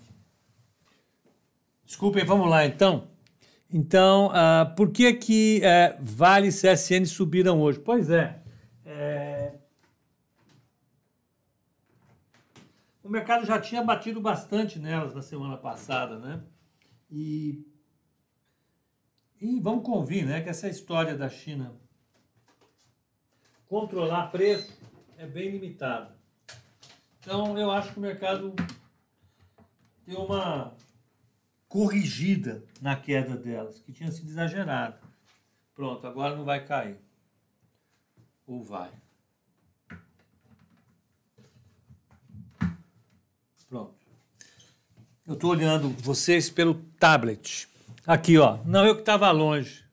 Desculpem, 1.85 2.25
vamos 2.25 2.49
lá 2.49 2.65
então. 2.65 3.09
Então, 3.71 4.29
uh, 4.29 4.75
por 4.75 4.91
que 4.91 5.13
que 5.15 5.63
uh, 5.63 5.99
Vale 6.01 6.49
e 6.49 6.53
CSN 6.53 7.05
subiram 7.07 7.61
hoje? 7.61 7.79
Pois 7.79 8.09
é, 8.09 8.41
é, 8.85 9.53
o 13.03 13.09
mercado 13.09 13.45
já 13.45 13.61
tinha 13.61 13.83
batido 13.83 14.21
bastante 14.21 14.79
nelas 14.79 15.15
na 15.15 15.23
semana 15.23 15.57
passada, 15.57 16.19
né? 16.19 16.41
E, 17.11 17.65
e 19.41 19.61
vamos 19.61 19.85
convir, 19.85 20.27
né, 20.27 20.43
que 20.43 20.49
essa 20.49 20.69
história 20.69 21.17
da 21.17 21.29
China 21.29 21.75
controlar 23.67 24.31
preço 24.31 24.79
é 25.17 25.27
bem 25.27 25.51
limitada. 25.51 26.17
Então, 27.21 27.59
eu 27.59 27.71
acho 27.71 27.93
que 27.93 27.99
o 27.99 28.03
mercado 28.03 28.55
deu 30.07 30.25
uma 30.25 30.75
corrigida 31.69 32.65
na 32.81 32.97
queda 32.97 33.37
delas, 33.37 33.79
que 33.81 33.93
tinha 33.93 34.11
sido 34.11 34.31
exagerada. 34.31 35.01
Pronto, 35.75 36.07
agora 36.07 36.35
não 36.35 36.45
vai 36.45 36.65
cair. 36.65 36.99
Ou 38.47 38.65
vai? 38.65 38.91
Pronto. 43.69 44.08
Eu 45.29 45.35
estou 45.35 45.51
olhando 45.51 45.91
vocês 46.01 46.49
pelo 46.49 46.73
tablet. 46.99 47.69
Aqui, 48.07 48.39
ó. 48.39 48.61
Não, 48.65 48.87
eu 48.87 48.95
que 48.95 49.03
estava 49.03 49.31
longe. 49.31 49.85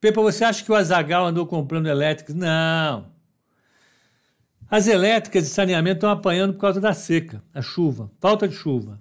Pepa, 0.00 0.20
você 0.20 0.44
acha 0.44 0.64
que 0.64 0.72
o 0.72 0.74
Azagal 0.74 1.26
andou 1.26 1.46
comprando 1.46 1.86
elétricas? 1.86 2.34
Não. 2.34 3.08
As 4.68 4.88
elétricas 4.88 5.44
de 5.44 5.50
saneamento 5.50 5.98
estão 5.98 6.10
apanhando 6.10 6.54
por 6.54 6.60
causa 6.60 6.80
da 6.80 6.92
seca, 6.92 7.40
a 7.54 7.62
chuva, 7.62 8.10
falta 8.18 8.48
de 8.48 8.54
chuva. 8.56 9.00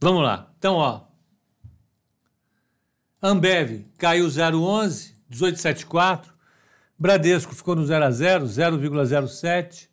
Vamos 0.00 0.24
lá. 0.24 0.52
Então, 0.58 0.74
ó. 0.74 1.02
Ambev 3.22 3.86
caiu 3.96 4.26
0,11, 4.26 5.14
18,74. 5.30 6.33
Bradesco 6.98 7.54
ficou 7.54 7.74
no 7.74 7.84
0 7.84 8.04
a 8.04 8.10
0, 8.10 8.44
0,07. 8.46 9.88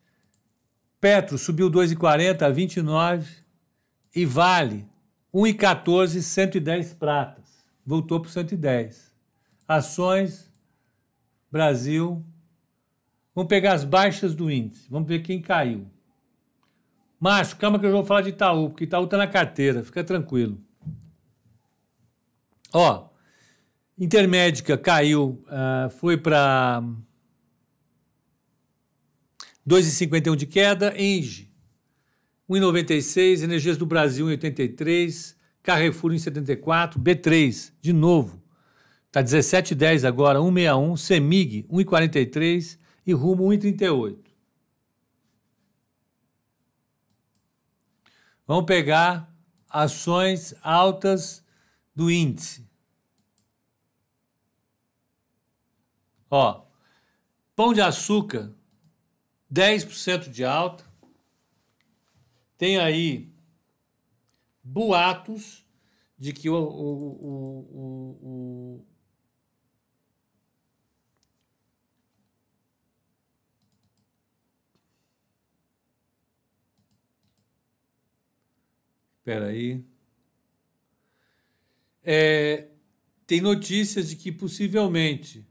Petro 1.00 1.38
subiu 1.38 1.70
2,40 1.70 2.44
a 2.44 2.50
29 2.50 3.28
e 4.16 4.26
Vale 4.26 4.88
1,14, 5.34 6.22
110 6.22 6.94
pratas. 6.94 7.46
Voltou 7.86 8.20
para 8.20 8.30
110. 8.30 9.12
Ações 9.68 10.52
Brasil. 11.52 12.24
Vamos 13.34 13.50
pegar 13.50 13.74
as 13.74 13.84
baixas 13.84 14.36
do 14.36 14.52
índice. 14.52 14.88
Vamos 14.90 15.08
ver 15.08 15.22
quem 15.22 15.42
caiu. 15.42 15.88
Márcio, 17.20 17.58
calma 17.58 17.80
que 17.80 17.86
eu 17.86 17.92
vou 17.92 18.06
falar 18.06 18.22
de 18.22 18.30
Itaú, 18.30 18.70
porque 18.70 18.84
Itaú 18.84 19.06
está 19.06 19.18
na 19.18 19.28
carteira. 19.28 19.84
Fica 19.84 20.04
tranquilo. 20.04 20.60
Ó, 22.74 23.11
Intermédica 24.02 24.80
caiu, 24.80 25.44
uh, 25.46 25.88
foi 25.92 26.18
para 26.18 26.82
2,51 29.64 30.36
de 30.36 30.48
queda. 30.48 30.92
Engie, 31.00 31.52
1,96. 32.50 33.44
Energias 33.44 33.78
do 33.78 33.86
Brasil, 33.86 34.26
1,83. 34.26 35.36
Carrefour, 35.62 36.14
1,74. 36.14 36.98
B3, 36.98 37.74
de 37.80 37.94
novo, 37.94 38.42
Está 39.06 39.22
17,10 39.22 40.08
agora, 40.08 40.40
1,61. 40.40 40.98
Semig, 40.98 41.68
1,43. 41.70 42.80
E 43.06 43.14
Rumo, 43.14 43.50
1,38. 43.50 44.18
Vamos 48.48 48.66
pegar 48.66 49.32
ações 49.70 50.56
altas 50.64 51.46
do 51.96 52.10
índice. 52.10 52.71
Ó, 56.32 56.66
pão 57.54 57.74
de 57.74 57.82
açúcar, 57.82 58.56
10% 59.50 60.30
de 60.30 60.46
alta. 60.46 60.90
Tem 62.58 62.80
aí 62.80 63.30
boatos 64.64 65.66
de 66.18 66.32
que 66.32 66.50
o, 66.50 66.56
o, 66.56 67.18
o, 67.22 68.20
o 68.22 68.86
Espera 79.18 79.48
aí. 79.48 79.84
É, 82.04 82.70
tem 83.28 83.42
notícias 83.42 84.10
de 84.10 84.16
que 84.16 84.32
possivelmente 84.32 85.51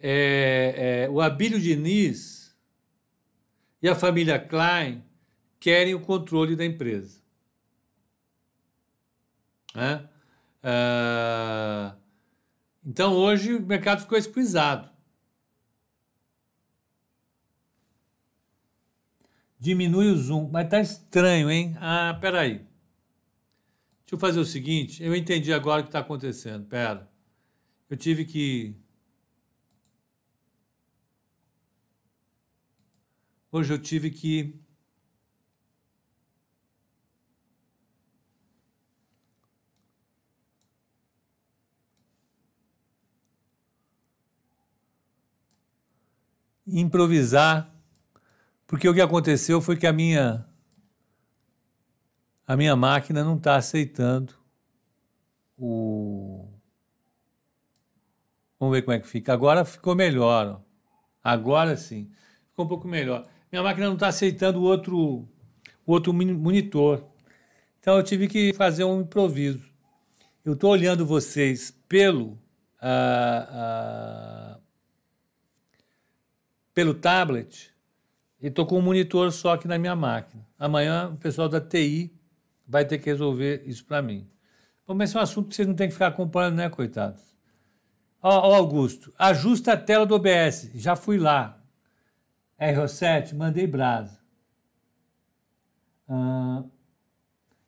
é, 0.00 1.04
é, 1.04 1.10
o 1.10 1.20
Abílio 1.20 1.60
Diniz 1.60 2.56
e 3.82 3.88
a 3.88 3.94
família 3.94 4.38
Klein 4.38 5.04
querem 5.58 5.94
o 5.94 6.00
controle 6.00 6.56
da 6.56 6.64
empresa. 6.64 7.20
Né? 9.74 10.08
Ah, 10.62 11.94
então 12.84 13.14
hoje 13.14 13.54
o 13.54 13.62
mercado 13.62 14.00
ficou 14.00 14.18
esquisado. 14.18 14.90
Diminui 19.58 20.10
o 20.10 20.16
zoom, 20.16 20.48
mas 20.50 20.68
tá 20.70 20.80
estranho, 20.80 21.50
hein? 21.50 21.76
Ah, 21.78 22.16
peraí. 22.18 22.66
Deixa 24.10 24.14
eu 24.14 24.18
fazer 24.18 24.40
o 24.40 24.44
seguinte, 24.44 25.02
eu 25.04 25.14
entendi 25.14 25.52
agora 25.52 25.82
o 25.82 25.84
que 25.84 25.90
está 25.90 26.00
acontecendo. 26.00 26.66
Pera. 26.66 27.08
Eu 27.88 27.96
tive 27.96 28.24
que. 28.24 28.74
Hoje 33.52 33.72
eu 33.72 33.78
tive 33.78 34.10
que. 34.10 34.60
improvisar, 46.72 47.68
porque 48.66 48.88
o 48.88 48.94
que 48.94 49.00
aconteceu 49.00 49.60
foi 49.60 49.76
que 49.76 49.88
a 49.88 49.92
minha 49.92 50.46
a 52.46 52.56
minha 52.56 52.74
máquina 52.76 53.22
não 53.24 53.36
está 53.36 53.56
aceitando 53.56 54.34
o. 55.56 56.48
Vamos 58.58 58.74
ver 58.74 58.82
como 58.82 58.96
é 58.96 59.00
que 59.00 59.06
fica. 59.06 59.32
Agora 59.32 59.64
ficou 59.64 59.94
melhor. 59.94 60.46
Ó. 60.46 60.60
Agora 61.22 61.76
sim. 61.76 62.10
Ficou 62.48 62.64
um 62.64 62.68
pouco 62.68 62.88
melhor. 62.88 63.26
Minha 63.50 63.62
máquina 63.64 63.86
não 63.86 63.94
está 63.94 64.08
aceitando 64.08 64.60
o 64.60 64.62
outro, 64.62 65.28
o 65.84 65.92
outro 65.92 66.12
monitor. 66.12 67.04
Então 67.80 67.96
eu 67.96 68.02
tive 68.02 68.28
que 68.28 68.52
fazer 68.54 68.84
um 68.84 69.00
improviso. 69.00 69.68
Eu 70.44 70.52
estou 70.52 70.70
olhando 70.70 71.04
vocês 71.04 71.74
pelo, 71.88 72.38
uh, 72.80 74.56
uh, 74.56 74.60
pelo 76.72 76.94
tablet 76.94 77.72
e 78.40 78.46
estou 78.46 78.64
com 78.64 78.78
um 78.78 78.82
monitor 78.82 79.32
só 79.32 79.54
aqui 79.54 79.66
na 79.66 79.78
minha 79.78 79.96
máquina. 79.96 80.46
Amanhã 80.58 81.08
o 81.08 81.16
pessoal 81.16 81.48
da 81.48 81.60
TI 81.60 82.12
vai 82.66 82.84
ter 82.84 82.98
que 82.98 83.10
resolver 83.10 83.62
isso 83.66 83.84
para 83.84 84.00
mim. 84.00 84.28
Bom, 84.86 84.94
mas 84.94 85.14
é 85.14 85.18
um 85.18 85.22
assunto 85.22 85.48
que 85.48 85.56
vocês 85.56 85.66
não 85.66 85.74
têm 85.74 85.88
que 85.88 85.94
ficar 85.94 86.06
acompanhando, 86.06 86.56
né, 86.56 86.68
coitados? 86.70 87.22
Ó, 88.22 88.48
ó, 88.48 88.54
Augusto, 88.54 89.12
ajusta 89.18 89.72
a 89.72 89.76
tela 89.76 90.06
do 90.06 90.14
OBS. 90.14 90.70
Já 90.74 90.94
fui 90.94 91.18
lá. 91.18 91.59
RO7, 92.60 93.34
mandei 93.34 93.66
brasa. 93.66 94.20
Ah, 96.08 96.64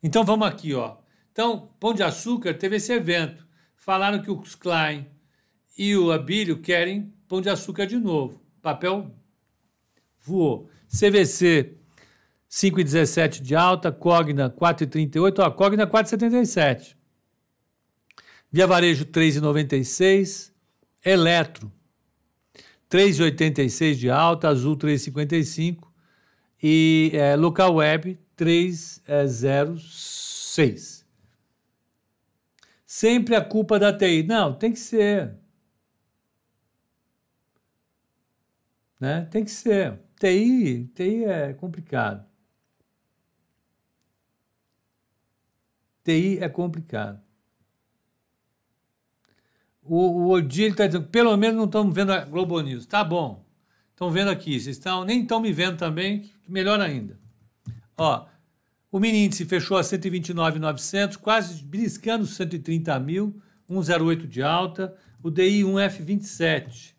então 0.01 0.23
vamos 0.23 0.47
aqui, 0.47 0.73
ó. 0.73 0.97
Então, 1.31 1.69
Pão 1.79 1.93
de 1.93 2.03
Açúcar 2.03 2.53
teve 2.53 2.75
esse 2.75 2.93
evento. 2.93 3.47
Falaram 3.75 4.21
que 4.21 4.29
os 4.29 4.53
Klein 4.53 5.07
e 5.77 5.95
o 5.97 6.11
Abílio 6.11 6.61
querem 6.61 7.13
Pão 7.27 7.41
de 7.41 7.49
Açúcar 7.49 7.87
de 7.87 7.97
novo. 7.97 8.41
Papel 8.61 9.11
voou. 10.19 10.69
CVC 10.87 11.75
5,17 12.53 13.41
de 13.41 13.55
alta, 13.55 13.91
Cogna 13.91 14.47
4,38, 14.47 15.39
ó, 15.39 15.49
Cogna 15.49 15.87
4,77. 15.87 16.95
Via 18.51 18.67
Varejo 18.67 19.05
3,96, 19.05 20.51
Eletro 21.03 21.71
3,86 22.93 23.95
de 23.95 24.11
alta, 24.11 24.49
Azul 24.49 24.77
3,55 24.77 25.91
e 26.61 27.09
é, 27.15 27.35
Local 27.35 27.73
Web 27.73 28.19
3,06. 28.37 31.03
Sempre 32.85 33.35
a 33.35 33.43
culpa 33.43 33.79
da 33.79 33.91
TI. 33.91 34.21
Não, 34.21 34.53
tem 34.53 34.71
que 34.71 34.77
ser. 34.77 35.35
Né? 38.99 39.27
Tem 39.31 39.43
que 39.43 39.49
ser. 39.49 39.99
TI, 40.19 40.91
TI 40.93 41.25
é 41.25 41.51
complicado. 41.53 42.23
TI 46.03 46.37
é 46.39 46.47
complicado. 46.47 47.19
O, 49.85 49.97
o 49.97 50.29
Odir 50.31 50.71
está 50.71 50.87
dizendo, 50.87 51.07
pelo 51.07 51.35
menos 51.35 51.57
não 51.57 51.65
estamos 51.65 51.93
vendo 51.93 52.11
a 52.11 52.23
Globo 52.23 52.59
News. 52.61 52.85
Tá 52.85 53.03
bom. 53.03 53.45
Estão 53.91 54.09
vendo 54.09 54.29
aqui. 54.29 54.59
Vocês 54.59 54.77
estão, 54.77 55.03
nem 55.03 55.21
estão 55.21 55.39
me 55.39 55.51
vendo 55.51 55.77
também, 55.77 56.31
melhor 56.47 56.79
ainda. 56.79 57.19
Ó, 57.97 58.25
o 58.91 58.99
mini 58.99 59.25
índice 59.25 59.45
fechou 59.45 59.77
a 59.77 59.83
129,900, 59.83 61.17
quase 61.17 61.63
beliscando 61.63 62.25
130 62.25 62.99
mil, 62.99 63.41
108 63.67 64.27
de 64.27 64.41
alta. 64.41 64.95
O 65.21 65.31
DI 65.31 65.63
1F27, 65.63 66.93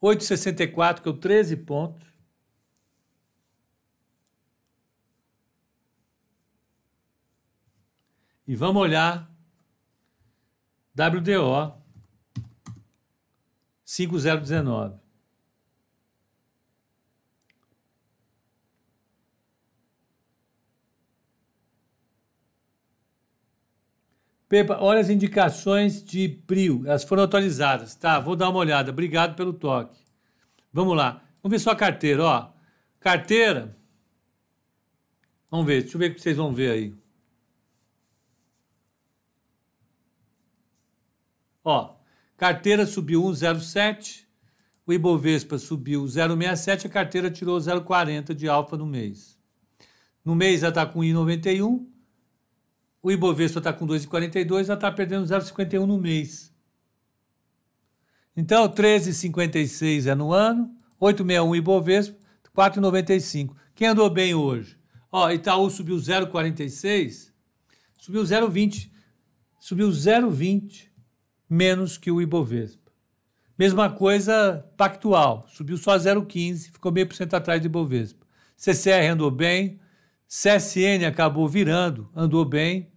864, 0.00 1.02
que 1.02 1.08
é 1.08 1.12
o 1.12 1.14
13 1.14 1.56
pontos. 1.56 2.08
E 8.46 8.56
vamos 8.56 8.80
olhar 8.80 9.30
WDO 10.98 11.74
5019. 13.84 14.98
Pepa, 24.48 24.78
olha 24.80 24.98
as 24.98 25.10
indicações 25.10 26.02
de 26.02 26.28
PRIO, 26.28 26.82
elas 26.86 27.04
foram 27.04 27.22
atualizadas. 27.22 27.94
Tá, 27.94 28.18
vou 28.18 28.34
dar 28.34 28.48
uma 28.48 28.58
olhada. 28.58 28.90
Obrigado 28.90 29.36
pelo 29.36 29.52
toque. 29.52 29.96
Vamos 30.72 30.96
lá. 30.96 31.22
Vamos 31.42 31.56
ver 31.56 31.58
sua 31.60 31.76
carteira, 31.76 32.24
ó. 32.24 32.50
Carteira. 32.98 33.76
Vamos 35.50 35.66
ver, 35.66 35.82
deixa 35.82 35.96
eu 35.96 35.98
ver 36.00 36.10
o 36.10 36.14
que 36.14 36.20
vocês 36.20 36.36
vão 36.36 36.52
ver 36.52 36.70
aí. 36.70 37.07
Ó, 41.70 41.96
carteira 42.34 42.86
subiu 42.86 43.22
1,07, 43.24 44.24
o 44.86 44.92
Ibovespa 44.94 45.58
subiu 45.58 46.02
0,67, 46.04 46.86
a 46.86 46.88
carteira 46.88 47.30
tirou 47.30 47.58
0,40 47.58 48.32
de 48.32 48.48
alfa 48.48 48.74
no 48.74 48.86
mês. 48.86 49.38
No 50.24 50.34
mês 50.34 50.62
ela 50.62 50.70
está 50.70 50.86
com 50.86 51.00
1,91, 51.00 51.86
o 53.02 53.12
Ibovespa 53.12 53.58
está 53.58 53.70
com 53.70 53.86
2,42, 53.86 54.64
ela 54.64 54.74
está 54.76 54.90
perdendo 54.90 55.26
0,51 55.26 55.84
no 55.84 55.98
mês. 55.98 56.50
Então, 58.34 58.66
13,56 58.66 60.06
é 60.06 60.14
no 60.14 60.32
ano, 60.32 60.74
8,61 60.98 61.54
Ibovespa, 61.54 62.16
4,95. 62.56 63.54
Quem 63.74 63.88
andou 63.88 64.08
bem 64.08 64.34
hoje? 64.34 64.78
Ó, 65.12 65.30
Itaú 65.30 65.68
subiu 65.68 65.96
0,46, 65.96 67.30
subiu 67.98 68.22
0,20, 68.22 68.90
subiu 69.60 69.90
0,20 69.90 70.87
menos 71.48 71.96
que 71.96 72.10
o 72.10 72.20
Ibovespa. 72.20 72.90
Mesma 73.58 73.90
coisa 73.90 74.64
Pactual, 74.76 75.46
subiu 75.48 75.76
só 75.76 75.96
0,15, 75.96 76.70
ficou 76.72 76.92
meio 76.92 77.06
por 77.06 77.16
cento 77.16 77.34
atrás 77.34 77.60
do 77.60 77.66
Ibovespa. 77.66 78.24
CCR 78.56 79.12
andou 79.12 79.30
bem, 79.30 79.80
CSN 80.28 81.06
acabou 81.06 81.48
virando, 81.48 82.08
andou 82.14 82.44
bem. 82.44 82.92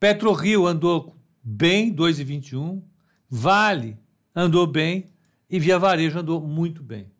PetroRio 0.00 0.66
andou 0.66 1.16
bem, 1.42 1.94
2,21. 1.94 2.82
Vale 3.28 3.98
andou 4.34 4.66
bem 4.66 5.06
e 5.48 5.58
Via 5.58 5.78
Varejo 5.78 6.18
andou 6.18 6.40
muito 6.40 6.82
bem. 6.82 7.10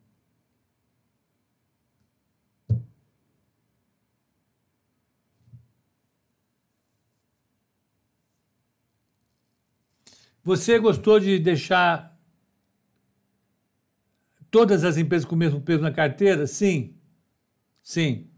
Você 10.43 10.79
gostou 10.79 11.21
de 11.21 11.39
deixar 11.39 12.19
todas 14.51 14.85
as 14.85 14.97
empresas 14.97 15.27
com 15.27 15.35
o 15.35 15.39
mesmo 15.39 15.61
peso 15.61 15.83
na 15.83 15.93
carteira? 15.93 16.47
Sim. 16.47 16.97
Sim. 17.83 18.29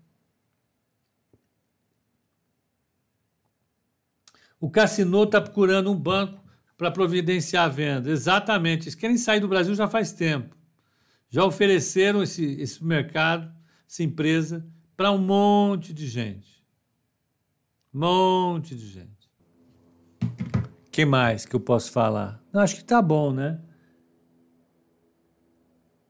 O 4.61 4.71
Cassino 4.71 5.25
está 5.25 5.41
procurando 5.41 5.91
um 5.91 5.99
banco 5.99 6.43
para 6.77 6.91
providenciar 6.91 7.65
a 7.65 7.69
venda. 7.69 8.11
Exatamente. 8.11 8.85
Eles 8.85 8.95
querem 8.95 9.19
sair 9.19 9.41
do 9.41 9.49
Brasil 9.49 9.75
já 9.75 9.89
faz 9.89 10.13
tempo. 10.13 10.57
Já 11.29 11.45
ofereceram 11.45 12.23
esse, 12.23 12.45
esse 12.61 12.85
mercado, 12.85 13.53
essa 13.89 14.03
empresa, 14.03 14.67
para 14.97 15.11
um 15.11 15.19
monte 15.19 15.93
de 15.93 16.07
gente. 16.07 16.65
Monte 17.93 18.75
de 18.75 18.87
gente. 18.87 19.14
Que 20.95 21.05
mais 21.05 21.45
que 21.45 21.57
eu 21.57 21.59
posso 21.59 21.91
falar? 21.91 22.41
Não, 22.53 22.61
acho 22.61 22.77
que 22.77 22.83
está 22.83 23.03
bom, 23.03 23.33
né? 23.33 23.59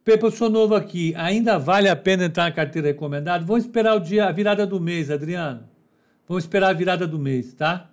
Pepe, 0.05 0.25
eu 0.25 0.31
sou 0.31 0.51
novo 0.51 0.75
aqui. 0.75 1.14
Ainda 1.16 1.59
vale 1.59 1.88
a 1.88 1.97
pena 1.97 2.27
entrar 2.27 2.44
na 2.44 2.53
carteira 2.53 2.88
recomendada? 2.88 3.42
Vamos 3.47 3.64
esperar 3.64 3.94
o 3.94 3.99
dia, 3.99 4.27
a 4.27 4.31
virada 4.33 4.66
do 4.66 4.79
mês, 4.79 5.11
Adriano. 5.11 5.66
Vamos 6.29 6.44
esperar 6.44 6.68
a 6.68 6.75
virada 6.75 7.07
do 7.07 7.18
mês, 7.18 7.55
tá? 7.55 7.90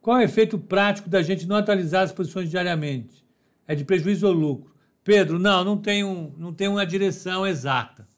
Qual 0.00 0.16
é 0.16 0.20
o 0.20 0.24
efeito 0.24 0.58
prático 0.58 1.10
da 1.10 1.20
gente 1.20 1.46
não 1.46 1.56
atualizar 1.56 2.04
as 2.04 2.12
posições 2.12 2.48
diariamente? 2.48 3.22
É 3.66 3.74
de 3.74 3.84
prejuízo 3.84 4.26
ou 4.26 4.32
lucro? 4.32 4.74
Pedro, 5.04 5.38
não, 5.38 5.62
não 5.64 5.76
tem, 5.76 6.02
um, 6.02 6.32
não 6.38 6.54
tem 6.54 6.66
uma 6.66 6.86
direção 6.86 7.46
exata. 7.46 8.08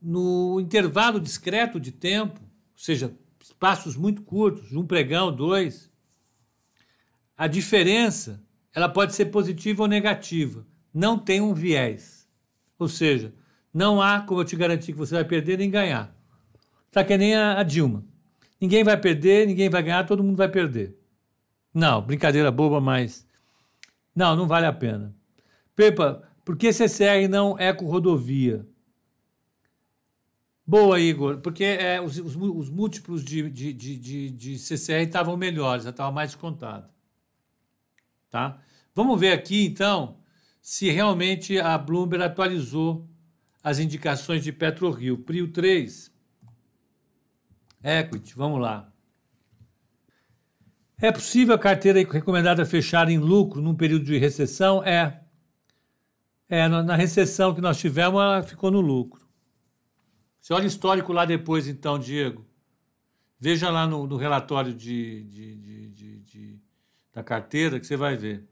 No 0.00 0.60
intervalo 0.60 1.18
discreto 1.18 1.80
de 1.80 1.90
tempo, 1.90 2.40
ou 2.40 2.78
seja, 2.78 3.12
espaços 3.44 3.94
muito 3.94 4.22
curtos, 4.22 4.72
um 4.72 4.86
pregão, 4.86 5.30
dois, 5.30 5.92
a 7.36 7.46
diferença 7.46 8.42
ela 8.74 8.88
pode 8.88 9.14
ser 9.14 9.26
positiva 9.26 9.82
ou 9.82 9.88
negativa. 9.88 10.66
Não 10.92 11.18
tem 11.18 11.42
um 11.42 11.52
viés. 11.52 12.26
Ou 12.78 12.88
seja, 12.88 13.34
não 13.72 14.00
há 14.00 14.22
como 14.22 14.40
eu 14.40 14.46
te 14.46 14.56
garantir 14.56 14.92
que 14.92 14.98
você 14.98 15.14
vai 15.14 15.24
perder 15.24 15.58
nem 15.58 15.70
ganhar. 15.70 16.16
Está 16.86 17.04
que 17.04 17.18
nem 17.18 17.34
a, 17.34 17.60
a 17.60 17.62
Dilma. 17.62 18.02
Ninguém 18.58 18.82
vai 18.82 18.96
perder, 18.96 19.46
ninguém 19.46 19.68
vai 19.68 19.82
ganhar, 19.82 20.06
todo 20.06 20.24
mundo 20.24 20.36
vai 20.36 20.48
perder. 20.48 20.96
Não, 21.72 22.00
brincadeira 22.00 22.50
boba, 22.50 22.80
mas. 22.80 23.26
Não, 24.16 24.34
não 24.34 24.46
vale 24.46 24.64
a 24.64 24.72
pena. 24.72 25.14
Pepa, 25.76 26.22
por 26.44 26.56
que 26.56 26.72
CCR 26.72 27.28
não 27.28 27.58
eco-rodovia? 27.58 28.66
Boa, 30.66 30.98
Igor, 30.98 31.38
porque 31.38 31.62
é, 31.62 32.00
os, 32.00 32.18
os, 32.18 32.34
os, 32.36 32.70
múltiplos 32.70 33.22
de, 33.22 33.50
de, 33.50 33.72
de, 33.72 33.98
de, 33.98 34.30
de 34.30 34.58
CCR 34.58 35.02
estavam 35.02 35.36
melhores, 35.36 35.84
estava 35.84 36.10
mais 36.10 36.30
descontado. 36.30 36.88
Tá? 38.30 38.58
Vamos 38.94 39.20
ver 39.20 39.32
aqui, 39.32 39.66
então, 39.66 40.16
se 40.62 40.90
realmente 40.90 41.58
a 41.58 41.76
Bloomberg 41.76 42.24
atualizou 42.24 43.06
as 43.62 43.78
indicações 43.78 44.42
de 44.42 44.52
PetroRio. 44.52 45.18
Prio 45.18 45.48
3, 45.48 46.10
Equity, 47.82 48.34
vamos 48.34 48.60
lá. 48.60 48.90
É 50.98 51.12
possível 51.12 51.54
a 51.54 51.58
carteira 51.58 51.98
recomendada 51.98 52.64
fechar 52.64 53.10
em 53.10 53.18
lucro 53.18 53.60
num 53.60 53.74
período 53.74 54.06
de 54.06 54.16
recessão? 54.16 54.82
É. 54.82 55.20
É, 56.48 56.66
na 56.68 56.94
recessão 56.94 57.54
que 57.54 57.60
nós 57.60 57.78
tivemos, 57.78 58.20
ela 58.20 58.42
ficou 58.42 58.70
no 58.70 58.80
lucro. 58.80 59.23
Você 60.44 60.52
olha 60.52 60.64
o 60.64 60.68
histórico 60.68 61.10
lá 61.10 61.24
depois, 61.24 61.66
então, 61.66 61.98
Diego. 61.98 62.44
Veja 63.40 63.70
lá 63.70 63.86
no, 63.86 64.06
no 64.06 64.18
relatório 64.18 64.74
de, 64.74 65.24
de, 65.24 65.88
de, 65.88 66.60
da 67.14 67.22
carteira 67.22 67.80
que 67.80 67.86
você 67.86 67.96
vai 67.96 68.14
ver. 68.14 68.46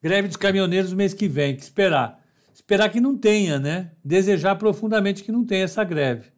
Greve 0.00 0.28
dos 0.28 0.36
caminhoneiros 0.36 0.92
no 0.92 0.96
mês 0.96 1.12
que 1.12 1.26
vem, 1.26 1.56
que 1.56 1.62
esperar. 1.62 2.24
Esperar 2.54 2.88
que 2.88 3.00
não 3.00 3.18
tenha, 3.18 3.58
né? 3.58 3.90
Desejar 4.04 4.54
profundamente 4.54 5.24
que 5.24 5.32
não 5.32 5.44
tenha 5.44 5.64
essa 5.64 5.82
greve. 5.82 6.30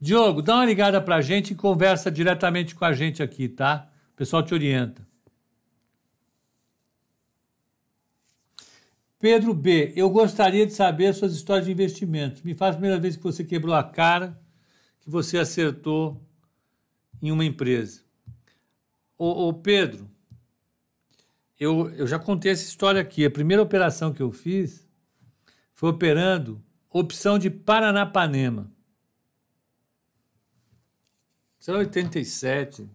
Diogo, 0.00 0.42
dá 0.42 0.56
uma 0.56 0.66
ligada 0.66 1.00
para 1.00 1.14
a 1.14 1.22
gente 1.22 1.52
e 1.52 1.54
conversa 1.54 2.10
diretamente 2.10 2.74
com 2.74 2.84
a 2.84 2.92
gente 2.92 3.22
aqui, 3.22 3.48
tá? 3.48 3.91
Pessoal 4.22 4.44
te 4.44 4.54
orienta. 4.54 5.04
Pedro 9.18 9.52
B, 9.52 9.92
eu 9.96 10.08
gostaria 10.10 10.64
de 10.64 10.72
saber 10.72 11.12
suas 11.12 11.34
histórias 11.34 11.66
de 11.66 11.72
investimentos. 11.72 12.40
Me 12.42 12.54
faz 12.54 12.76
a 12.76 12.78
primeira 12.78 13.00
vez 13.00 13.16
que 13.16 13.22
você 13.24 13.42
quebrou 13.42 13.74
a 13.74 13.82
cara, 13.82 14.40
que 15.00 15.10
você 15.10 15.38
acertou 15.38 16.24
em 17.20 17.32
uma 17.32 17.44
empresa. 17.44 18.04
Ô, 19.18 19.48
ô 19.48 19.54
Pedro, 19.54 20.08
eu, 21.58 21.90
eu 21.90 22.06
já 22.06 22.16
contei 22.16 22.52
essa 22.52 22.62
história 22.62 23.00
aqui. 23.00 23.26
A 23.26 23.30
primeira 23.30 23.60
operação 23.60 24.12
que 24.12 24.22
eu 24.22 24.30
fiz 24.30 24.88
foi 25.74 25.90
operando 25.90 26.62
opção 26.88 27.40
de 27.40 27.50
Paranapanema. 27.50 28.72
Será 31.58 31.78
87. 31.78 32.88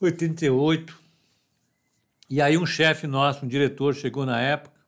Oitenta 0.00 0.44
e 0.44 0.50
oito. 0.50 1.00
E 2.28 2.40
aí 2.40 2.56
um 2.58 2.66
chefe 2.66 3.06
nosso, 3.06 3.44
um 3.44 3.48
diretor, 3.48 3.94
chegou 3.94 4.26
na 4.26 4.40
época 4.40 4.80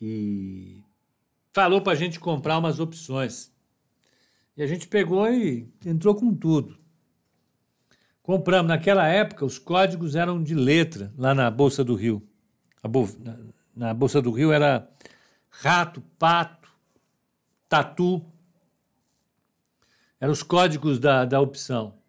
e 0.00 0.82
falou 1.52 1.80
para 1.80 1.92
a 1.92 1.96
gente 1.96 2.18
comprar 2.18 2.58
umas 2.58 2.80
opções. 2.80 3.52
E 4.56 4.62
a 4.62 4.66
gente 4.66 4.88
pegou 4.88 5.28
e 5.28 5.68
entrou 5.84 6.14
com 6.14 6.34
tudo. 6.34 6.78
Compramos. 8.22 8.68
Naquela 8.68 9.06
época, 9.06 9.44
os 9.44 9.58
códigos 9.58 10.14
eram 10.14 10.42
de 10.42 10.54
letra, 10.54 11.12
lá 11.16 11.34
na 11.34 11.50
Bolsa 11.50 11.82
do 11.82 11.94
Rio. 11.94 12.22
Bo... 12.82 13.08
Na 13.74 13.94
Bolsa 13.94 14.20
do 14.20 14.30
Rio 14.30 14.52
era 14.52 14.88
rato, 15.48 16.02
pato, 16.18 16.68
tatu. 17.68 18.24
Eram 20.20 20.32
os 20.32 20.42
códigos 20.42 20.98
da, 20.98 21.24
da 21.24 21.40
opção. 21.40 22.01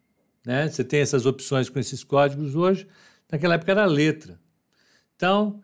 Né? 0.44 0.68
Você 0.68 0.84
tem 0.84 1.00
essas 1.00 1.26
opções 1.26 1.68
com 1.68 1.78
esses 1.78 2.04
códigos 2.04 2.54
hoje. 2.54 2.86
Naquela 3.30 3.54
época 3.54 3.72
era 3.72 3.84
letra. 3.84 4.38
Então, 5.16 5.62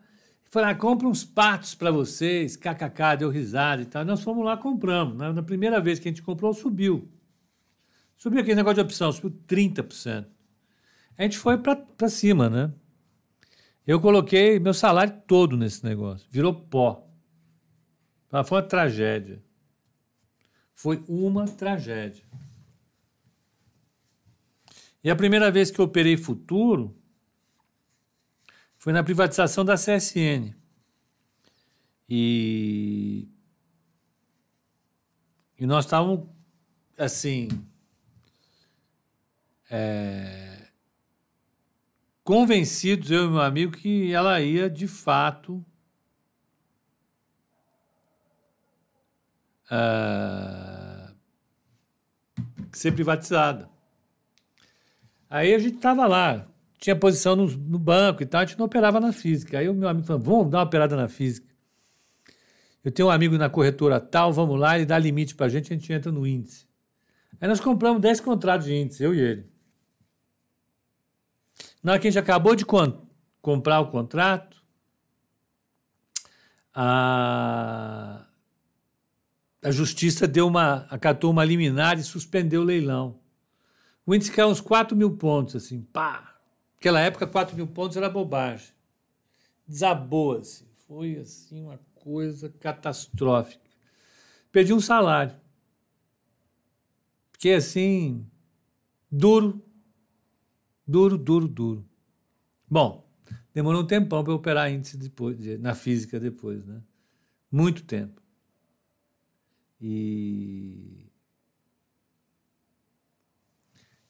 falei, 0.49 0.71
ah, 0.71 0.75
compra 0.75 1.07
uns 1.07 1.23
patos 1.23 1.75
para 1.75 1.91
vocês, 1.91 2.55
kkk, 2.55 3.17
deu 3.19 3.29
risada 3.29 3.81
e 3.81 3.85
tal. 3.85 4.03
Nós 4.03 4.23
fomos 4.23 4.43
lá, 4.43 4.57
compramos. 4.57 5.17
Né? 5.17 5.31
Na 5.31 5.43
primeira 5.43 5.79
vez 5.79 5.99
que 5.99 6.07
a 6.07 6.11
gente 6.11 6.23
comprou, 6.23 6.53
subiu. 6.53 7.09
Subiu 8.17 8.41
aquele 8.41 8.55
negócio 8.55 8.75
de 8.75 8.81
opção, 8.81 9.11
subiu 9.11 9.39
30%. 9.47 10.25
A 11.17 11.23
gente 11.23 11.37
foi 11.37 11.57
para 11.57 12.09
cima, 12.09 12.49
né? 12.49 12.71
Eu 13.85 13.99
coloquei 13.99 14.59
meu 14.59 14.73
salário 14.73 15.21
todo 15.27 15.57
nesse 15.57 15.83
negócio, 15.83 16.27
virou 16.29 16.53
pó. 16.53 17.07
Foi 18.45 18.59
uma 18.59 18.67
tragédia. 18.67 19.43
Foi 20.73 21.03
uma 21.07 21.45
tragédia. 21.45 22.23
E 25.03 25.09
a 25.09 25.15
primeira 25.15 25.49
vez 25.49 25.71
que 25.71 25.79
eu 25.79 25.85
operei 25.85 26.15
futuro 26.15 26.95
foi 28.77 28.93
na 28.93 29.03
privatização 29.03 29.63
da 29.63 29.75
CSN. 29.75 30.55
E, 32.09 33.27
e 35.57 35.65
nós 35.65 35.85
estávamos, 35.85 36.27
assim, 36.97 37.47
é, 39.69 40.67
convencidos, 42.21 43.09
eu 43.09 43.25
e 43.25 43.29
meu 43.29 43.41
amigo, 43.41 43.71
que 43.71 44.11
ela 44.11 44.41
ia 44.41 44.69
de 44.69 44.87
fato 44.87 45.65
uh, 49.71 51.15
ser 52.73 52.91
privatizada. 52.91 53.70
Aí 55.31 55.53
a 55.53 55.59
gente 55.59 55.77
estava 55.77 56.05
lá, 56.05 56.45
tinha 56.77 56.93
posição 56.93 57.37
no, 57.37 57.47
no, 57.47 57.79
banco 57.79 58.21
e 58.21 58.25
tal, 58.25 58.41
a 58.41 58.45
gente 58.45 58.59
não 58.59 58.65
operava 58.65 58.99
na 58.99 59.13
física. 59.13 59.57
Aí 59.57 59.69
o 59.69 59.73
meu 59.73 59.87
amigo 59.87 60.05
falou: 60.05 60.21
vamos 60.21 60.51
dar 60.51 60.57
uma 60.57 60.65
operada 60.65 60.93
na 60.97 61.07
física. 61.07 61.47
Eu 62.83 62.91
tenho 62.91 63.07
um 63.07 63.11
amigo 63.11 63.37
na 63.37 63.49
corretora 63.49 63.97
tal, 63.97 64.33
vamos 64.33 64.59
lá, 64.59 64.75
ele 64.75 64.85
dá 64.85 64.99
limite 64.99 65.33
para 65.33 65.45
a 65.45 65.49
gente, 65.49 65.71
a 65.71 65.77
gente 65.77 65.93
entra 65.93 66.11
no 66.11 66.27
índice. 66.27 66.67
Aí 67.39 67.47
nós 67.47 67.61
compramos 67.61 68.01
10 68.01 68.19
contratos 68.19 68.67
de 68.67 68.75
índice, 68.75 69.01
eu 69.01 69.15
e 69.15 69.21
ele. 69.21 69.49
Na 71.81 71.93
hora 71.93 72.01
que 72.01 72.09
a 72.09 72.11
gente 72.11 72.19
acabou 72.19 72.53
de 72.53 72.65
comprar 73.41 73.79
o 73.79 73.89
contrato, 73.89 74.61
a, 76.73 78.25
a 79.63 79.71
justiça 79.71 80.27
deu 80.27 80.45
uma, 80.45 80.87
acatou 80.89 81.31
uma 81.31 81.45
liminar 81.45 81.97
e 81.97 82.03
suspendeu 82.03 82.61
o 82.61 82.65
leilão. 82.65 83.20
O 84.05 84.15
índice 84.15 84.31
caiu 84.31 84.47
uns 84.47 84.61
4 84.61 84.95
mil 84.95 85.15
pontos, 85.17 85.55
assim, 85.55 85.81
pá. 85.81 86.39
Naquela 86.75 86.99
época, 86.99 87.27
4 87.27 87.55
mil 87.55 87.67
pontos 87.67 87.97
era 87.97 88.09
bobagem. 88.09 88.73
Desabou, 89.67 90.37
assim. 90.37 90.65
Foi, 90.87 91.17
assim, 91.17 91.61
uma 91.61 91.79
coisa 91.95 92.49
catastrófica. 92.49 93.69
Perdi 94.51 94.73
um 94.73 94.79
salário. 94.79 95.35
Fiquei, 97.31 97.53
assim, 97.53 98.25
duro, 99.09 99.63
duro, 100.85 101.17
duro, 101.17 101.47
duro. 101.47 101.85
Bom, 102.69 103.07
demorou 103.53 103.81
um 103.81 103.87
tempão 103.87 104.23
para 104.23 104.33
operar 104.33 104.71
índice 104.71 104.97
depois, 104.97 105.37
na 105.59 105.75
física 105.75 106.19
depois, 106.19 106.65
né? 106.65 106.81
Muito 107.51 107.83
tempo. 107.83 108.21
E 109.79 111.10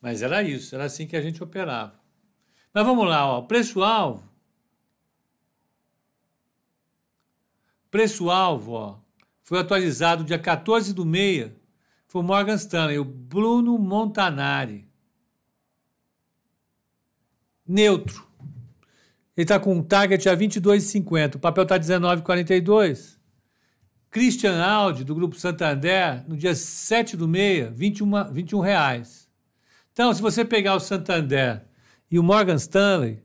mas 0.01 0.21
era 0.21 0.41
isso, 0.41 0.73
era 0.73 0.85
assim 0.85 1.05
que 1.05 1.15
a 1.15 1.21
gente 1.21 1.43
operava. 1.43 1.99
Mas 2.73 2.85
vamos 2.85 3.07
lá, 3.07 3.27
ó, 3.27 3.41
preço-alvo. 3.41 4.29
Preço-alvo, 7.89 8.71
ó, 8.71 8.99
foi 9.43 9.59
atualizado 9.59 10.23
dia 10.23 10.39
14 10.39 10.93
do 10.93 11.05
meia. 11.05 11.55
Foi 12.07 12.21
o 12.21 12.25
Morgan 12.25 12.55
Stanley, 12.55 12.97
o 12.99 13.05
Bruno 13.05 13.77
Montanari. 13.77 14.89
Neutro. 17.67 18.27
Ele 19.35 19.45
está 19.45 19.59
com 19.59 19.73
um 19.73 19.83
target 19.83 20.27
a 20.27 20.35
22,50. 20.35 21.35
O 21.35 21.39
papel 21.39 21.63
está 21.63 21.79
19,42. 21.79 23.17
Christian 24.09 24.61
Audi, 24.61 25.05
do 25.05 25.15
Grupo 25.15 25.35
Santander, 25.35 26.27
no 26.27 26.35
dia 26.35 26.53
7 26.53 27.15
do 27.15 27.27
meia, 27.29 27.71
21, 27.71 28.31
21 28.31 28.59
reais. 28.59 29.20
Então, 29.93 30.13
se 30.13 30.21
você 30.21 30.45
pegar 30.45 30.75
o 30.75 30.80
Santander 30.80 31.65
e 32.10 32.17
o 32.17 32.23
Morgan 32.23 32.56
Stanley, 32.56 33.21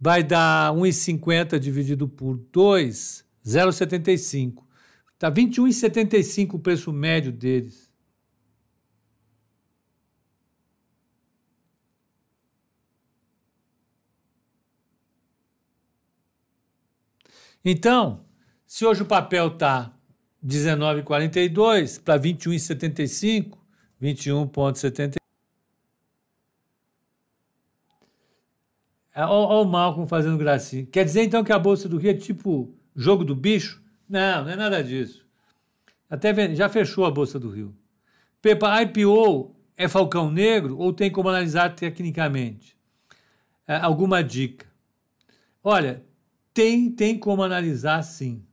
vai 0.00 0.22
dar 0.22 0.72
1,50 0.74 1.58
dividido 1.58 2.08
por 2.08 2.36
2, 2.50 3.24
0,75. 3.44 4.64
Está 5.12 5.30
21,75 5.30 6.54
o 6.54 6.58
preço 6.58 6.92
médio 6.92 7.32
deles. 7.32 7.92
Então, 17.64 18.26
se 18.66 18.84
hoje 18.84 19.02
o 19.02 19.06
papel 19.06 19.48
está 19.48 19.94
19,42 20.44 22.02
para 22.02 22.20
21,75, 22.20 23.56
21,75. 24.02 25.23
Olha 29.14 29.28
o 29.28 29.64
Malcolm 29.64 30.08
fazendo 30.08 30.36
gracinha. 30.36 30.86
Quer 30.86 31.04
dizer 31.04 31.22
então 31.22 31.44
que 31.44 31.52
a 31.52 31.58
Bolsa 31.58 31.88
do 31.88 31.98
Rio 31.98 32.10
é 32.10 32.14
tipo 32.14 32.74
jogo 32.96 33.24
do 33.24 33.34
bicho? 33.34 33.82
Não, 34.08 34.44
não 34.44 34.50
é 34.50 34.56
nada 34.56 34.82
disso. 34.82 35.24
Até 36.10 36.54
já 36.54 36.68
fechou 36.68 37.04
a 37.04 37.10
Bolsa 37.10 37.38
do 37.38 37.48
Rio. 37.48 37.74
Pepa, 38.42 38.82
IPO 38.82 39.54
é 39.76 39.88
falcão 39.88 40.30
negro 40.30 40.76
ou 40.78 40.92
tem 40.92 41.10
como 41.10 41.28
analisar 41.28 41.74
tecnicamente? 41.74 42.76
É, 43.66 43.76
alguma 43.76 44.22
dica? 44.22 44.66
Olha, 45.62 46.04
tem, 46.52 46.90
tem 46.90 47.18
como 47.18 47.42
analisar 47.42 48.02
sim. 48.02 48.44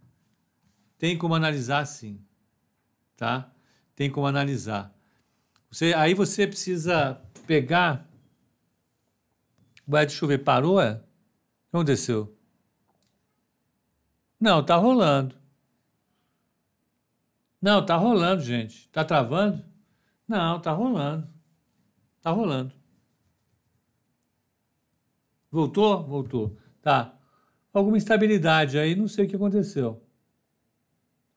Tem 0.97 1.17
como 1.17 1.36
analisar 1.36 1.86
sim. 1.86 2.19
Tá? 3.17 3.52
Tem 3.95 4.10
como 4.10 4.26
analisar. 4.26 4.95
Você, 5.69 5.93
aí 5.93 6.13
você 6.13 6.47
precisa 6.47 7.19
pegar. 7.45 8.10
Ué, 9.89 10.06
deixa 10.06 10.24
eu 10.24 10.30
ver, 10.30 10.39
parou? 10.39 10.80
É? 10.82 10.94
O 10.94 10.98
que 10.98 11.04
aconteceu? 11.74 12.36
Não, 14.39 14.63
tá 14.63 14.76
rolando. 14.76 15.36
Não, 17.62 17.86
tá 17.86 17.96
rolando, 17.96 18.41
gente. 18.41 18.89
Tá 18.89 19.04
travando? 19.06 19.63
Não, 20.28 20.60
tá 20.60 20.72
rolando. 20.72 21.28
Tá 22.22 22.32
rolando. 22.32 22.74
Voltou? 25.52 26.04
Voltou. 26.04 26.58
Tá 26.82 27.17
alguma 27.74 27.98
instabilidade 27.98 28.78
aí, 28.78 28.96
não 28.96 29.08
sei 29.08 29.26
o 29.26 29.30
que 29.30 29.36
aconteceu. 29.36 30.02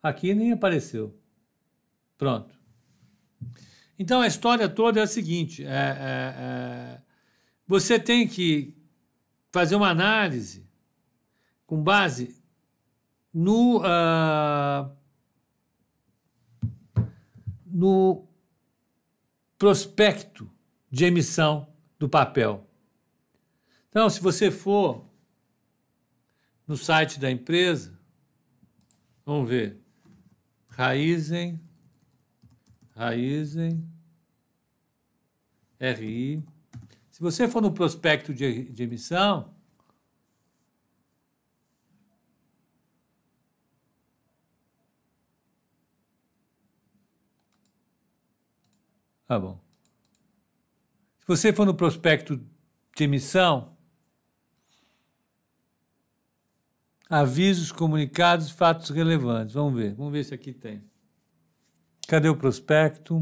Aqui 0.03 0.35
nem 0.35 0.53
apareceu. 0.53 1.19
Pronto. 2.17 2.55
Então 3.99 4.21
a 4.21 4.27
história 4.27 4.69
toda 4.69 5.01
é 5.01 5.03
a 5.03 5.07
seguinte: 5.07 5.65
é, 5.65 5.69
é, 5.69 6.35
é, 6.39 7.03
você 7.67 7.99
tem 7.99 8.29
que 8.29 8.77
fazer 9.53 9.77
uma 9.77 9.89
análise 9.89 10.67
com 11.67 11.83
base 11.83 12.37
no, 13.33 13.79
uh, 13.79 14.91
no 17.67 18.27
prospecto 19.59 20.51
de 20.91 21.05
emissão 21.05 21.69
do 21.99 22.09
papel. 22.09 22.69
Então, 23.89 24.09
se 24.11 24.21
você 24.21 24.51
for 24.51 25.05
no 26.67 26.77
site 26.77 27.19
da 27.19 27.31
empresa, 27.31 27.99
vamos 29.25 29.49
ver, 29.49 29.81
Raizen, 30.69 31.61
Raizen, 32.97 33.89
RI. 35.81 36.43
Se 37.15 37.21
você 37.21 37.47
for 37.47 37.63
no 37.63 37.73
prospecto 37.73 38.35
de, 38.35 38.65
de 38.73 38.83
emissão, 38.83 39.55
Tá 49.29 49.39
bom. 49.39 49.61
Se 51.21 51.27
você 51.27 51.53
for 51.53 51.65
no 51.65 51.75
prospecto 51.75 52.37
de 52.97 53.05
emissão, 53.05 53.77
Avisos, 57.09 57.71
comunicados, 57.71 58.51
fatos 58.51 58.91
relevantes. 58.91 59.55
Vamos 59.55 59.75
ver, 59.75 59.95
vamos 59.95 60.13
ver 60.13 60.25
se 60.25 60.35
aqui 60.35 60.53
tem. 60.53 60.83
Cadê 62.09 62.29
o 62.29 62.37
prospecto? 62.37 63.15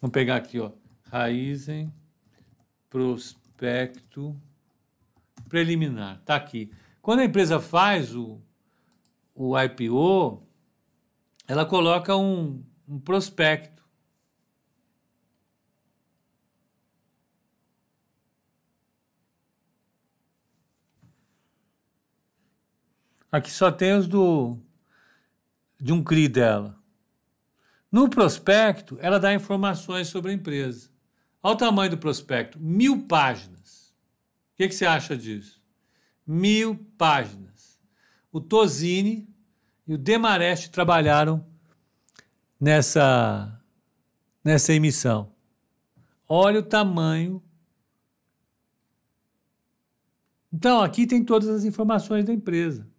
Vamos 0.00 0.12
pegar 0.12 0.36
aqui, 0.36 0.58
ó. 0.58 0.79
Raizen, 1.10 1.92
prospecto 2.88 4.40
preliminar. 5.48 6.22
Tá 6.24 6.36
aqui. 6.36 6.72
Quando 7.02 7.20
a 7.20 7.24
empresa 7.24 7.58
faz 7.60 8.14
o, 8.14 8.40
o 9.34 9.58
IPO, 9.58 10.46
ela 11.48 11.66
coloca 11.66 12.16
um, 12.16 12.64
um 12.88 13.00
prospecto. 13.00 13.82
Aqui 23.32 23.50
só 23.50 23.70
tem 23.70 23.94
os 23.94 24.06
do 24.06 24.58
de 25.80 25.92
um 25.92 26.02
CRI 26.04 26.28
dela. 26.28 26.78
No 27.90 28.08
prospecto, 28.08 28.98
ela 29.00 29.18
dá 29.18 29.32
informações 29.32 30.08
sobre 30.08 30.30
a 30.30 30.34
empresa. 30.34 30.89
Olha 31.42 31.54
o 31.54 31.58
tamanho 31.58 31.90
do 31.90 31.98
prospecto, 31.98 32.58
mil 32.60 33.06
páginas. 33.06 33.94
O 34.52 34.56
que, 34.56 34.68
que 34.68 34.74
você 34.74 34.84
acha 34.84 35.16
disso? 35.16 35.62
Mil 36.26 36.76
páginas. 36.98 37.80
O 38.30 38.40
Tosini 38.40 39.28
e 39.86 39.94
o 39.94 39.98
Demarest 39.98 40.70
trabalharam 40.70 41.44
nessa, 42.60 43.60
nessa 44.44 44.72
emissão. 44.74 45.32
Olha 46.28 46.60
o 46.60 46.62
tamanho. 46.62 47.42
Então, 50.52 50.82
aqui 50.82 51.06
tem 51.06 51.24
todas 51.24 51.48
as 51.48 51.64
informações 51.64 52.24
da 52.24 52.32
empresa. 52.32 52.89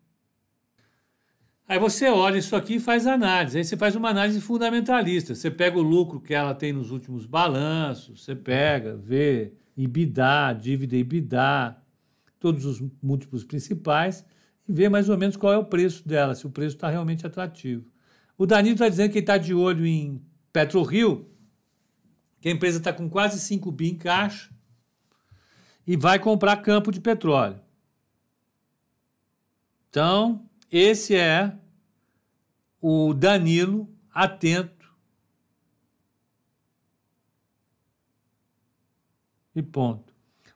Aí 1.71 1.79
você 1.79 2.09
olha 2.09 2.37
isso 2.37 2.53
aqui 2.53 2.75
e 2.75 2.79
faz 2.81 3.07
análise. 3.07 3.57
Aí 3.57 3.63
você 3.63 3.77
faz 3.77 3.95
uma 3.95 4.09
análise 4.09 4.41
fundamentalista. 4.41 5.33
Você 5.33 5.49
pega 5.49 5.77
o 5.77 5.81
lucro 5.81 6.19
que 6.19 6.33
ela 6.33 6.53
tem 6.53 6.73
nos 6.73 6.91
últimos 6.91 7.25
balanços, 7.25 8.25
você 8.25 8.35
pega, 8.35 8.97
vê 8.97 9.53
EBITDA, 9.77 10.51
dívida 10.59 10.97
EBITDA, 10.97 11.77
todos 12.41 12.65
os 12.65 12.83
múltiplos 13.01 13.45
principais 13.45 14.25
e 14.67 14.73
vê 14.73 14.89
mais 14.89 15.07
ou 15.07 15.17
menos 15.17 15.37
qual 15.37 15.53
é 15.53 15.57
o 15.57 15.63
preço 15.63 16.05
dela, 16.05 16.35
se 16.35 16.45
o 16.45 16.49
preço 16.49 16.75
está 16.75 16.89
realmente 16.89 17.25
atrativo. 17.25 17.89
O 18.37 18.45
Danilo 18.45 18.73
está 18.73 18.89
dizendo 18.89 19.13
que 19.13 19.19
está 19.19 19.37
de 19.37 19.53
olho 19.53 19.85
em 19.85 20.21
PetroRio, 20.51 21.25
que 22.41 22.49
a 22.49 22.51
empresa 22.51 22.79
está 22.79 22.91
com 22.91 23.09
quase 23.09 23.39
5 23.39 23.71
bi 23.71 23.91
em 23.91 23.95
caixa 23.95 24.49
e 25.87 25.95
vai 25.95 26.19
comprar 26.19 26.57
campo 26.57 26.91
de 26.91 26.99
petróleo. 26.99 27.61
Então, 29.89 30.45
esse 30.69 31.15
é 31.15 31.60
o 32.81 33.13
Danilo 33.13 33.87
atento. 34.13 34.91
E 39.55 39.61
ponto. 39.61 40.11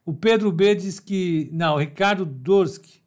O 0.05 0.13
Pedro 0.13 0.51
B 0.51 0.75
diz 0.75 0.99
que. 0.99 1.49
Não, 1.51 1.75
o 1.75 1.79
Ricardo 1.79 2.25
Dorski 2.25 3.01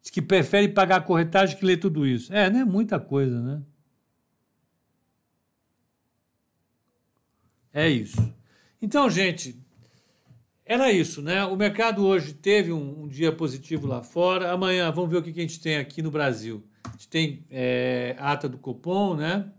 diz 0.00 0.10
que 0.10 0.22
prefere 0.22 0.68
pagar 0.68 0.96
a 0.96 1.00
corretagem 1.00 1.56
que 1.56 1.64
ler 1.64 1.78
tudo 1.78 2.06
isso. 2.06 2.32
É, 2.32 2.48
não 2.48 2.60
é 2.60 2.64
muita 2.64 2.98
coisa, 2.98 3.40
né? 3.40 3.62
É 7.72 7.88
isso. 7.88 8.32
Então, 8.80 9.10
gente, 9.10 9.58
era 10.64 10.92
isso, 10.92 11.20
né? 11.20 11.44
O 11.44 11.56
mercado 11.56 12.06
hoje 12.06 12.32
teve 12.32 12.72
um, 12.72 13.02
um, 13.02 13.08
dia 13.08 13.32
positivo 13.32 13.86
lá 13.86 14.02
fora. 14.02 14.52
Amanhã 14.52 14.90
vamos 14.92 15.10
ver 15.10 15.16
o 15.16 15.22
que, 15.22 15.32
que 15.32 15.40
a 15.40 15.42
gente 15.42 15.60
tem 15.60 15.76
aqui 15.76 16.00
no 16.00 16.10
Brasil. 16.10 16.64
A 16.84 16.90
gente 16.92 17.08
tem 17.08 17.46
é, 17.50 18.16
ata 18.18 18.48
do 18.48 18.58
Copom, 18.58 19.16
né? 19.16 19.50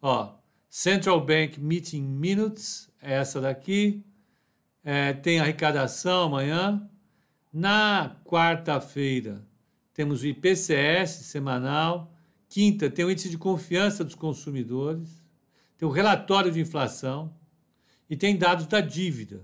Ó, 0.00 0.34
Central 0.68 1.24
Bank 1.24 1.60
Meeting 1.60 2.02
Minutes, 2.02 2.90
é 3.00 3.14
essa 3.14 3.40
daqui. 3.40 4.04
É, 4.82 5.12
tem 5.12 5.40
arrecadação 5.40 6.24
amanhã. 6.24 6.88
Na 7.52 8.16
quarta-feira 8.24 9.46
temos 9.92 10.22
o 10.22 10.26
IPCS 10.26 11.10
semanal. 11.24 12.12
Quinta 12.48 12.90
tem 12.90 13.04
o 13.04 13.10
índice 13.10 13.30
de 13.30 13.38
confiança 13.38 14.04
dos 14.04 14.14
consumidores 14.14 15.24
tem 15.76 15.88
o 15.88 15.92
relatório 15.92 16.50
de 16.50 16.60
inflação 16.60 17.34
e 18.08 18.16
tem 18.16 18.36
dados 18.36 18.66
da 18.66 18.80
dívida. 18.80 19.42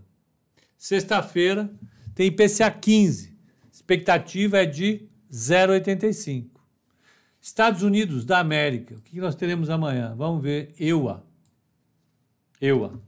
Sexta-feira 0.79 1.71
tem 2.15 2.29
IPCA 2.29 2.71
15, 2.71 3.37
expectativa 3.71 4.59
é 4.59 4.67
de 4.67 5.09
0,85. 5.31 6.49
Estados 7.41 7.83
Unidos 7.83 8.25
da 8.25 8.39
América, 8.39 8.95
o 8.95 9.01
que 9.01 9.21
nós 9.21 9.35
teremos 9.35 9.71
amanhã? 9.71 10.15
Vamos 10.17 10.43
ver 10.43 10.75
EUA. 10.79 11.25
EUA. 12.61 13.01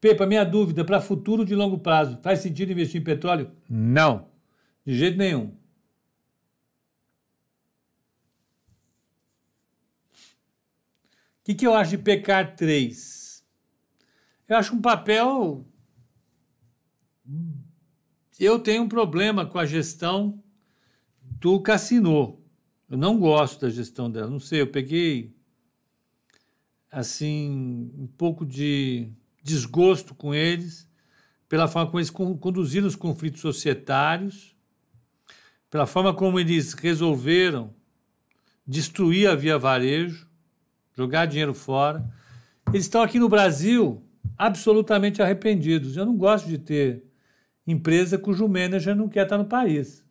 Pepa, 0.00 0.26
minha 0.26 0.44
dúvida, 0.44 0.84
para 0.84 1.00
futuro 1.00 1.44
de 1.44 1.54
longo 1.54 1.78
prazo, 1.78 2.18
faz 2.22 2.40
sentido 2.40 2.72
investir 2.72 3.00
em 3.00 3.04
petróleo? 3.04 3.50
Não, 3.68 4.28
de 4.84 4.96
jeito 4.96 5.18
nenhum. 5.18 5.52
que, 11.46 11.54
que 11.54 11.64
eu 11.64 11.74
acho 11.74 11.92
de 11.92 11.98
pecar 11.98 12.56
3? 12.56 13.25
Eu 14.48 14.56
acho 14.56 14.74
um 14.74 14.80
papel. 14.80 15.66
Eu 18.38 18.58
tenho 18.58 18.82
um 18.82 18.88
problema 18.88 19.44
com 19.44 19.58
a 19.58 19.66
gestão 19.66 20.42
do 21.20 21.60
Cassino. 21.60 22.40
Eu 22.88 22.96
não 22.96 23.18
gosto 23.18 23.60
da 23.60 23.70
gestão 23.70 24.10
dela. 24.10 24.30
Não 24.30 24.38
sei, 24.38 24.60
eu 24.60 24.66
peguei 24.68 25.34
assim 26.90 27.90
um 27.98 28.06
pouco 28.06 28.46
de 28.46 29.10
desgosto 29.42 30.14
com 30.14 30.34
eles 30.34 30.88
pela 31.48 31.68
forma 31.68 31.86
como 31.88 32.00
eles 32.00 32.10
conduziram 32.10 32.86
os 32.86 32.96
conflitos 32.96 33.40
societários, 33.40 34.56
pela 35.70 35.86
forma 35.86 36.12
como 36.12 36.40
eles 36.40 36.72
resolveram 36.72 37.72
destruir 38.66 39.28
a 39.28 39.34
Via 39.34 39.58
Varejo 39.58 40.26
jogar 40.96 41.26
dinheiro 41.26 41.54
fora. 41.54 42.08
Eles 42.68 42.86
estão 42.86 43.02
aqui 43.02 43.18
no 43.18 43.28
Brasil 43.28 44.02
absolutamente 44.36 45.22
arrependidos. 45.22 45.96
Eu 45.96 46.06
não 46.06 46.16
gosto 46.16 46.48
de 46.48 46.58
ter 46.58 47.04
empresa 47.66 48.18
cujo 48.18 48.48
manager 48.48 48.94
não 48.94 49.08
quer 49.08 49.24
estar 49.24 49.38
no 49.38 49.46
país. 49.46 50.04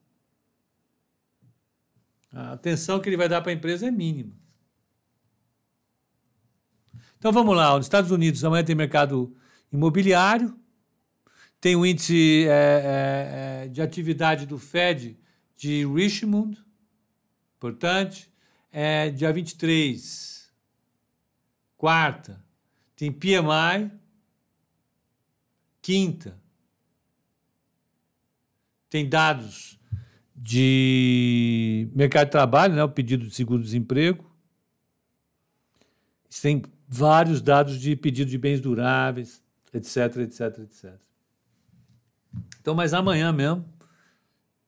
A 2.31 2.53
atenção 2.53 2.99
que 2.99 3.07
ele 3.07 3.17
vai 3.17 3.29
dar 3.29 3.41
para 3.41 3.51
a 3.51 3.55
empresa 3.55 3.87
é 3.87 3.91
mínima. 3.91 4.33
Então 7.17 7.31
vamos 7.31 7.55
lá, 7.55 7.75
nos 7.75 7.85
Estados 7.85 8.11
Unidos 8.11 8.43
amanhã 8.43 8.63
tem 8.63 8.75
mercado 8.75 9.35
imobiliário, 9.71 10.55
tem 11.59 11.75
o 11.75 11.85
índice 11.85 12.45
é, 12.47 12.51
é, 12.51 13.65
é 13.65 13.67
de 13.67 13.81
atividade 13.81 14.45
do 14.45 14.59
Fed 14.59 15.17
de 15.57 15.85
Richmond, 15.87 16.63
importante, 17.57 18.31
é, 18.71 19.09
dia 19.09 19.31
23 19.31 20.35
Quarta, 21.77 22.43
tem 22.95 23.11
PMI. 23.11 23.91
Quinta, 25.85 26.35
tem 28.89 29.07
dados 29.07 29.79
de 30.35 31.87
mercado 31.93 32.25
de 32.25 32.31
trabalho, 32.31 32.73
né, 32.73 32.83
o 32.83 32.89
pedido 32.89 33.27
de 33.27 33.35
seguro-desemprego. 33.35 34.35
Tem 36.41 36.63
vários 36.87 37.39
dados 37.39 37.79
de 37.79 37.95
pedido 37.95 38.31
de 38.31 38.37
bens 38.39 38.59
duráveis, 38.59 39.43
etc, 39.71 40.17
etc, 40.21 40.41
etc. 40.63 40.95
Então, 42.59 42.73
mas 42.73 42.91
amanhã 42.91 43.31
mesmo 43.31 43.71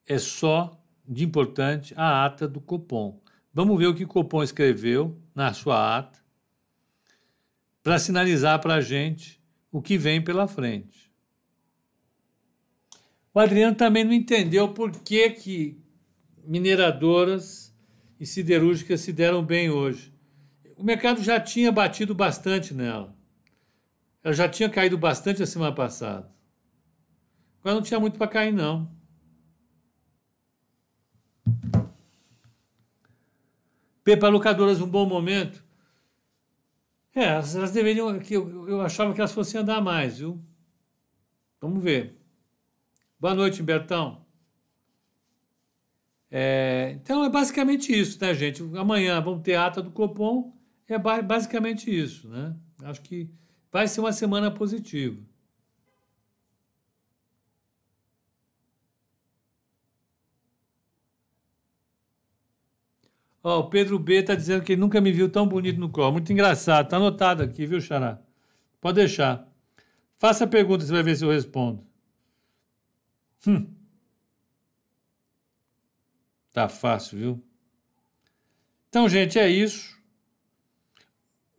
é 0.05 0.19
só 0.19 0.79
de 1.03 1.23
importante 1.23 1.95
a 1.97 2.25
ata 2.25 2.47
do 2.47 2.61
Copom. 2.61 3.19
Vamos 3.51 3.75
ver 3.79 3.87
o 3.87 3.95
que 3.95 4.03
o 4.03 4.07
Copom 4.07 4.43
escreveu 4.43 5.19
na 5.33 5.51
sua 5.51 5.97
ata 5.97 6.19
para 7.81 7.97
sinalizar 7.97 8.61
para 8.61 8.75
a 8.75 8.81
gente 8.81 9.41
o 9.71 9.81
que 9.81 9.97
vem 9.97 10.23
pela 10.23 10.47
frente. 10.47 11.06
O 13.37 13.39
Adriano 13.39 13.75
também 13.75 14.03
não 14.03 14.13
entendeu 14.13 14.73
por 14.73 14.89
que, 14.89 15.29
que 15.29 15.79
mineradoras 16.43 17.71
e 18.19 18.25
siderúrgicas 18.25 19.01
se 19.01 19.13
deram 19.13 19.45
bem 19.45 19.69
hoje. 19.69 20.11
O 20.75 20.83
mercado 20.83 21.21
já 21.21 21.39
tinha 21.39 21.71
batido 21.71 22.15
bastante 22.15 22.73
nela. 22.73 23.15
Ela 24.23 24.33
já 24.33 24.49
tinha 24.49 24.67
caído 24.67 24.97
bastante 24.97 25.43
a 25.43 25.45
semana 25.45 25.71
passada. 25.71 26.31
Agora 27.59 27.75
não 27.75 27.83
tinha 27.83 27.99
muito 27.99 28.17
para 28.17 28.27
cair, 28.27 28.51
não. 28.51 28.89
Pepa 34.03 34.29
locadoras, 34.29 34.81
um 34.81 34.89
bom 34.89 35.05
momento. 35.05 35.63
É, 37.13 37.25
elas 37.25 37.71
deveriam. 37.71 38.19
Eu, 38.31 38.67
eu 38.67 38.81
achava 38.81 39.13
que 39.13 39.21
elas 39.21 39.31
fossem 39.31 39.61
andar 39.61 39.79
mais, 39.79 40.17
viu? 40.17 40.43
Vamos 41.61 41.83
ver. 41.83 42.17
Boa 43.19 43.33
noite, 43.33 43.63
Bertão. 43.63 44.25
É, 46.29 46.91
então 47.01 47.23
é 47.23 47.29
basicamente 47.29 47.91
isso, 47.97 48.19
né, 48.21 48.33
gente? 48.33 48.61
Amanhã 48.77 49.19
vamos 49.21 49.41
ter 49.43 49.55
ata 49.55 49.81
do 49.81 49.91
Copom, 49.91 50.53
é 50.87 50.97
basicamente 50.99 51.89
isso, 51.89 52.27
né? 52.29 52.55
Acho 52.83 53.01
que 53.01 53.29
vai 53.71 53.87
ser 53.87 54.01
uma 54.01 54.13
semana 54.13 54.51
positiva. 54.51 55.19
Ó, 63.43 63.59
o 63.61 63.69
Pedro 63.69 63.97
B 63.97 64.15
está 64.15 64.35
dizendo 64.35 64.63
que 64.63 64.73
ele 64.73 64.81
nunca 64.81 64.99
me 65.01 65.11
viu 65.11 65.29
tão 65.29 65.47
bonito 65.47 65.79
no 65.79 65.89
colo. 65.89 66.13
Muito 66.13 66.31
engraçado. 66.33 66.89
Tá 66.89 66.97
anotado 66.97 67.41
aqui, 67.43 67.65
viu, 67.65 67.79
Xará? 67.79 68.21
Pode 68.81 68.95
deixar. 68.97 69.47
Faça 70.17 70.43
a 70.45 70.47
pergunta, 70.47 70.85
você 70.85 70.91
vai 70.91 71.03
ver 71.03 71.15
se 71.15 71.23
eu 71.25 71.31
respondo. 71.31 71.83
Hum. 73.45 73.73
Tá 76.51 76.67
fácil, 76.67 77.17
viu? 77.17 77.43
Então, 78.89 79.07
gente, 79.07 79.37
é 79.37 79.49
isso. 79.49 79.97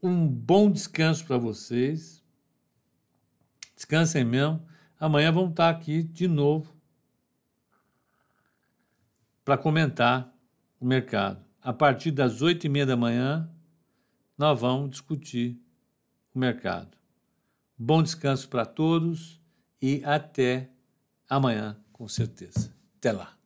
Um 0.03 0.27
bom 0.27 0.71
descanso 0.71 1.25
para 1.27 1.39
vocês. 1.39 2.25
Descansem 3.77 4.25
mesmo. 4.25 4.67
Amanhã 4.99 5.31
vamos 5.31 5.51
estar 5.51 5.71
aqui 5.71 6.03
de 6.03 6.27
novo 6.27 6.77
para 9.45 9.57
comentar 9.57 10.35
o 10.81 10.87
mercado 10.87 11.49
a 11.69 11.73
partir 11.75 12.13
das 12.13 12.41
oito 12.41 12.65
e 12.65 12.69
meia 12.71 12.87
da 12.87 12.97
manhã, 12.97 13.47
nós 14.39 14.59
vamos 14.59 14.89
discutir 14.89 15.61
o 16.35 16.39
mercado. 16.39 16.97
Bom 17.77 18.03
descanso 18.03 18.49
para 18.49 18.65
todos 18.65 19.39
e 19.79 20.03
até 20.03 20.71
amanhã, 21.29 21.77
com 21.93 22.09
certeza. 22.09 22.73
Até 22.99 23.13
lá. 23.13 23.38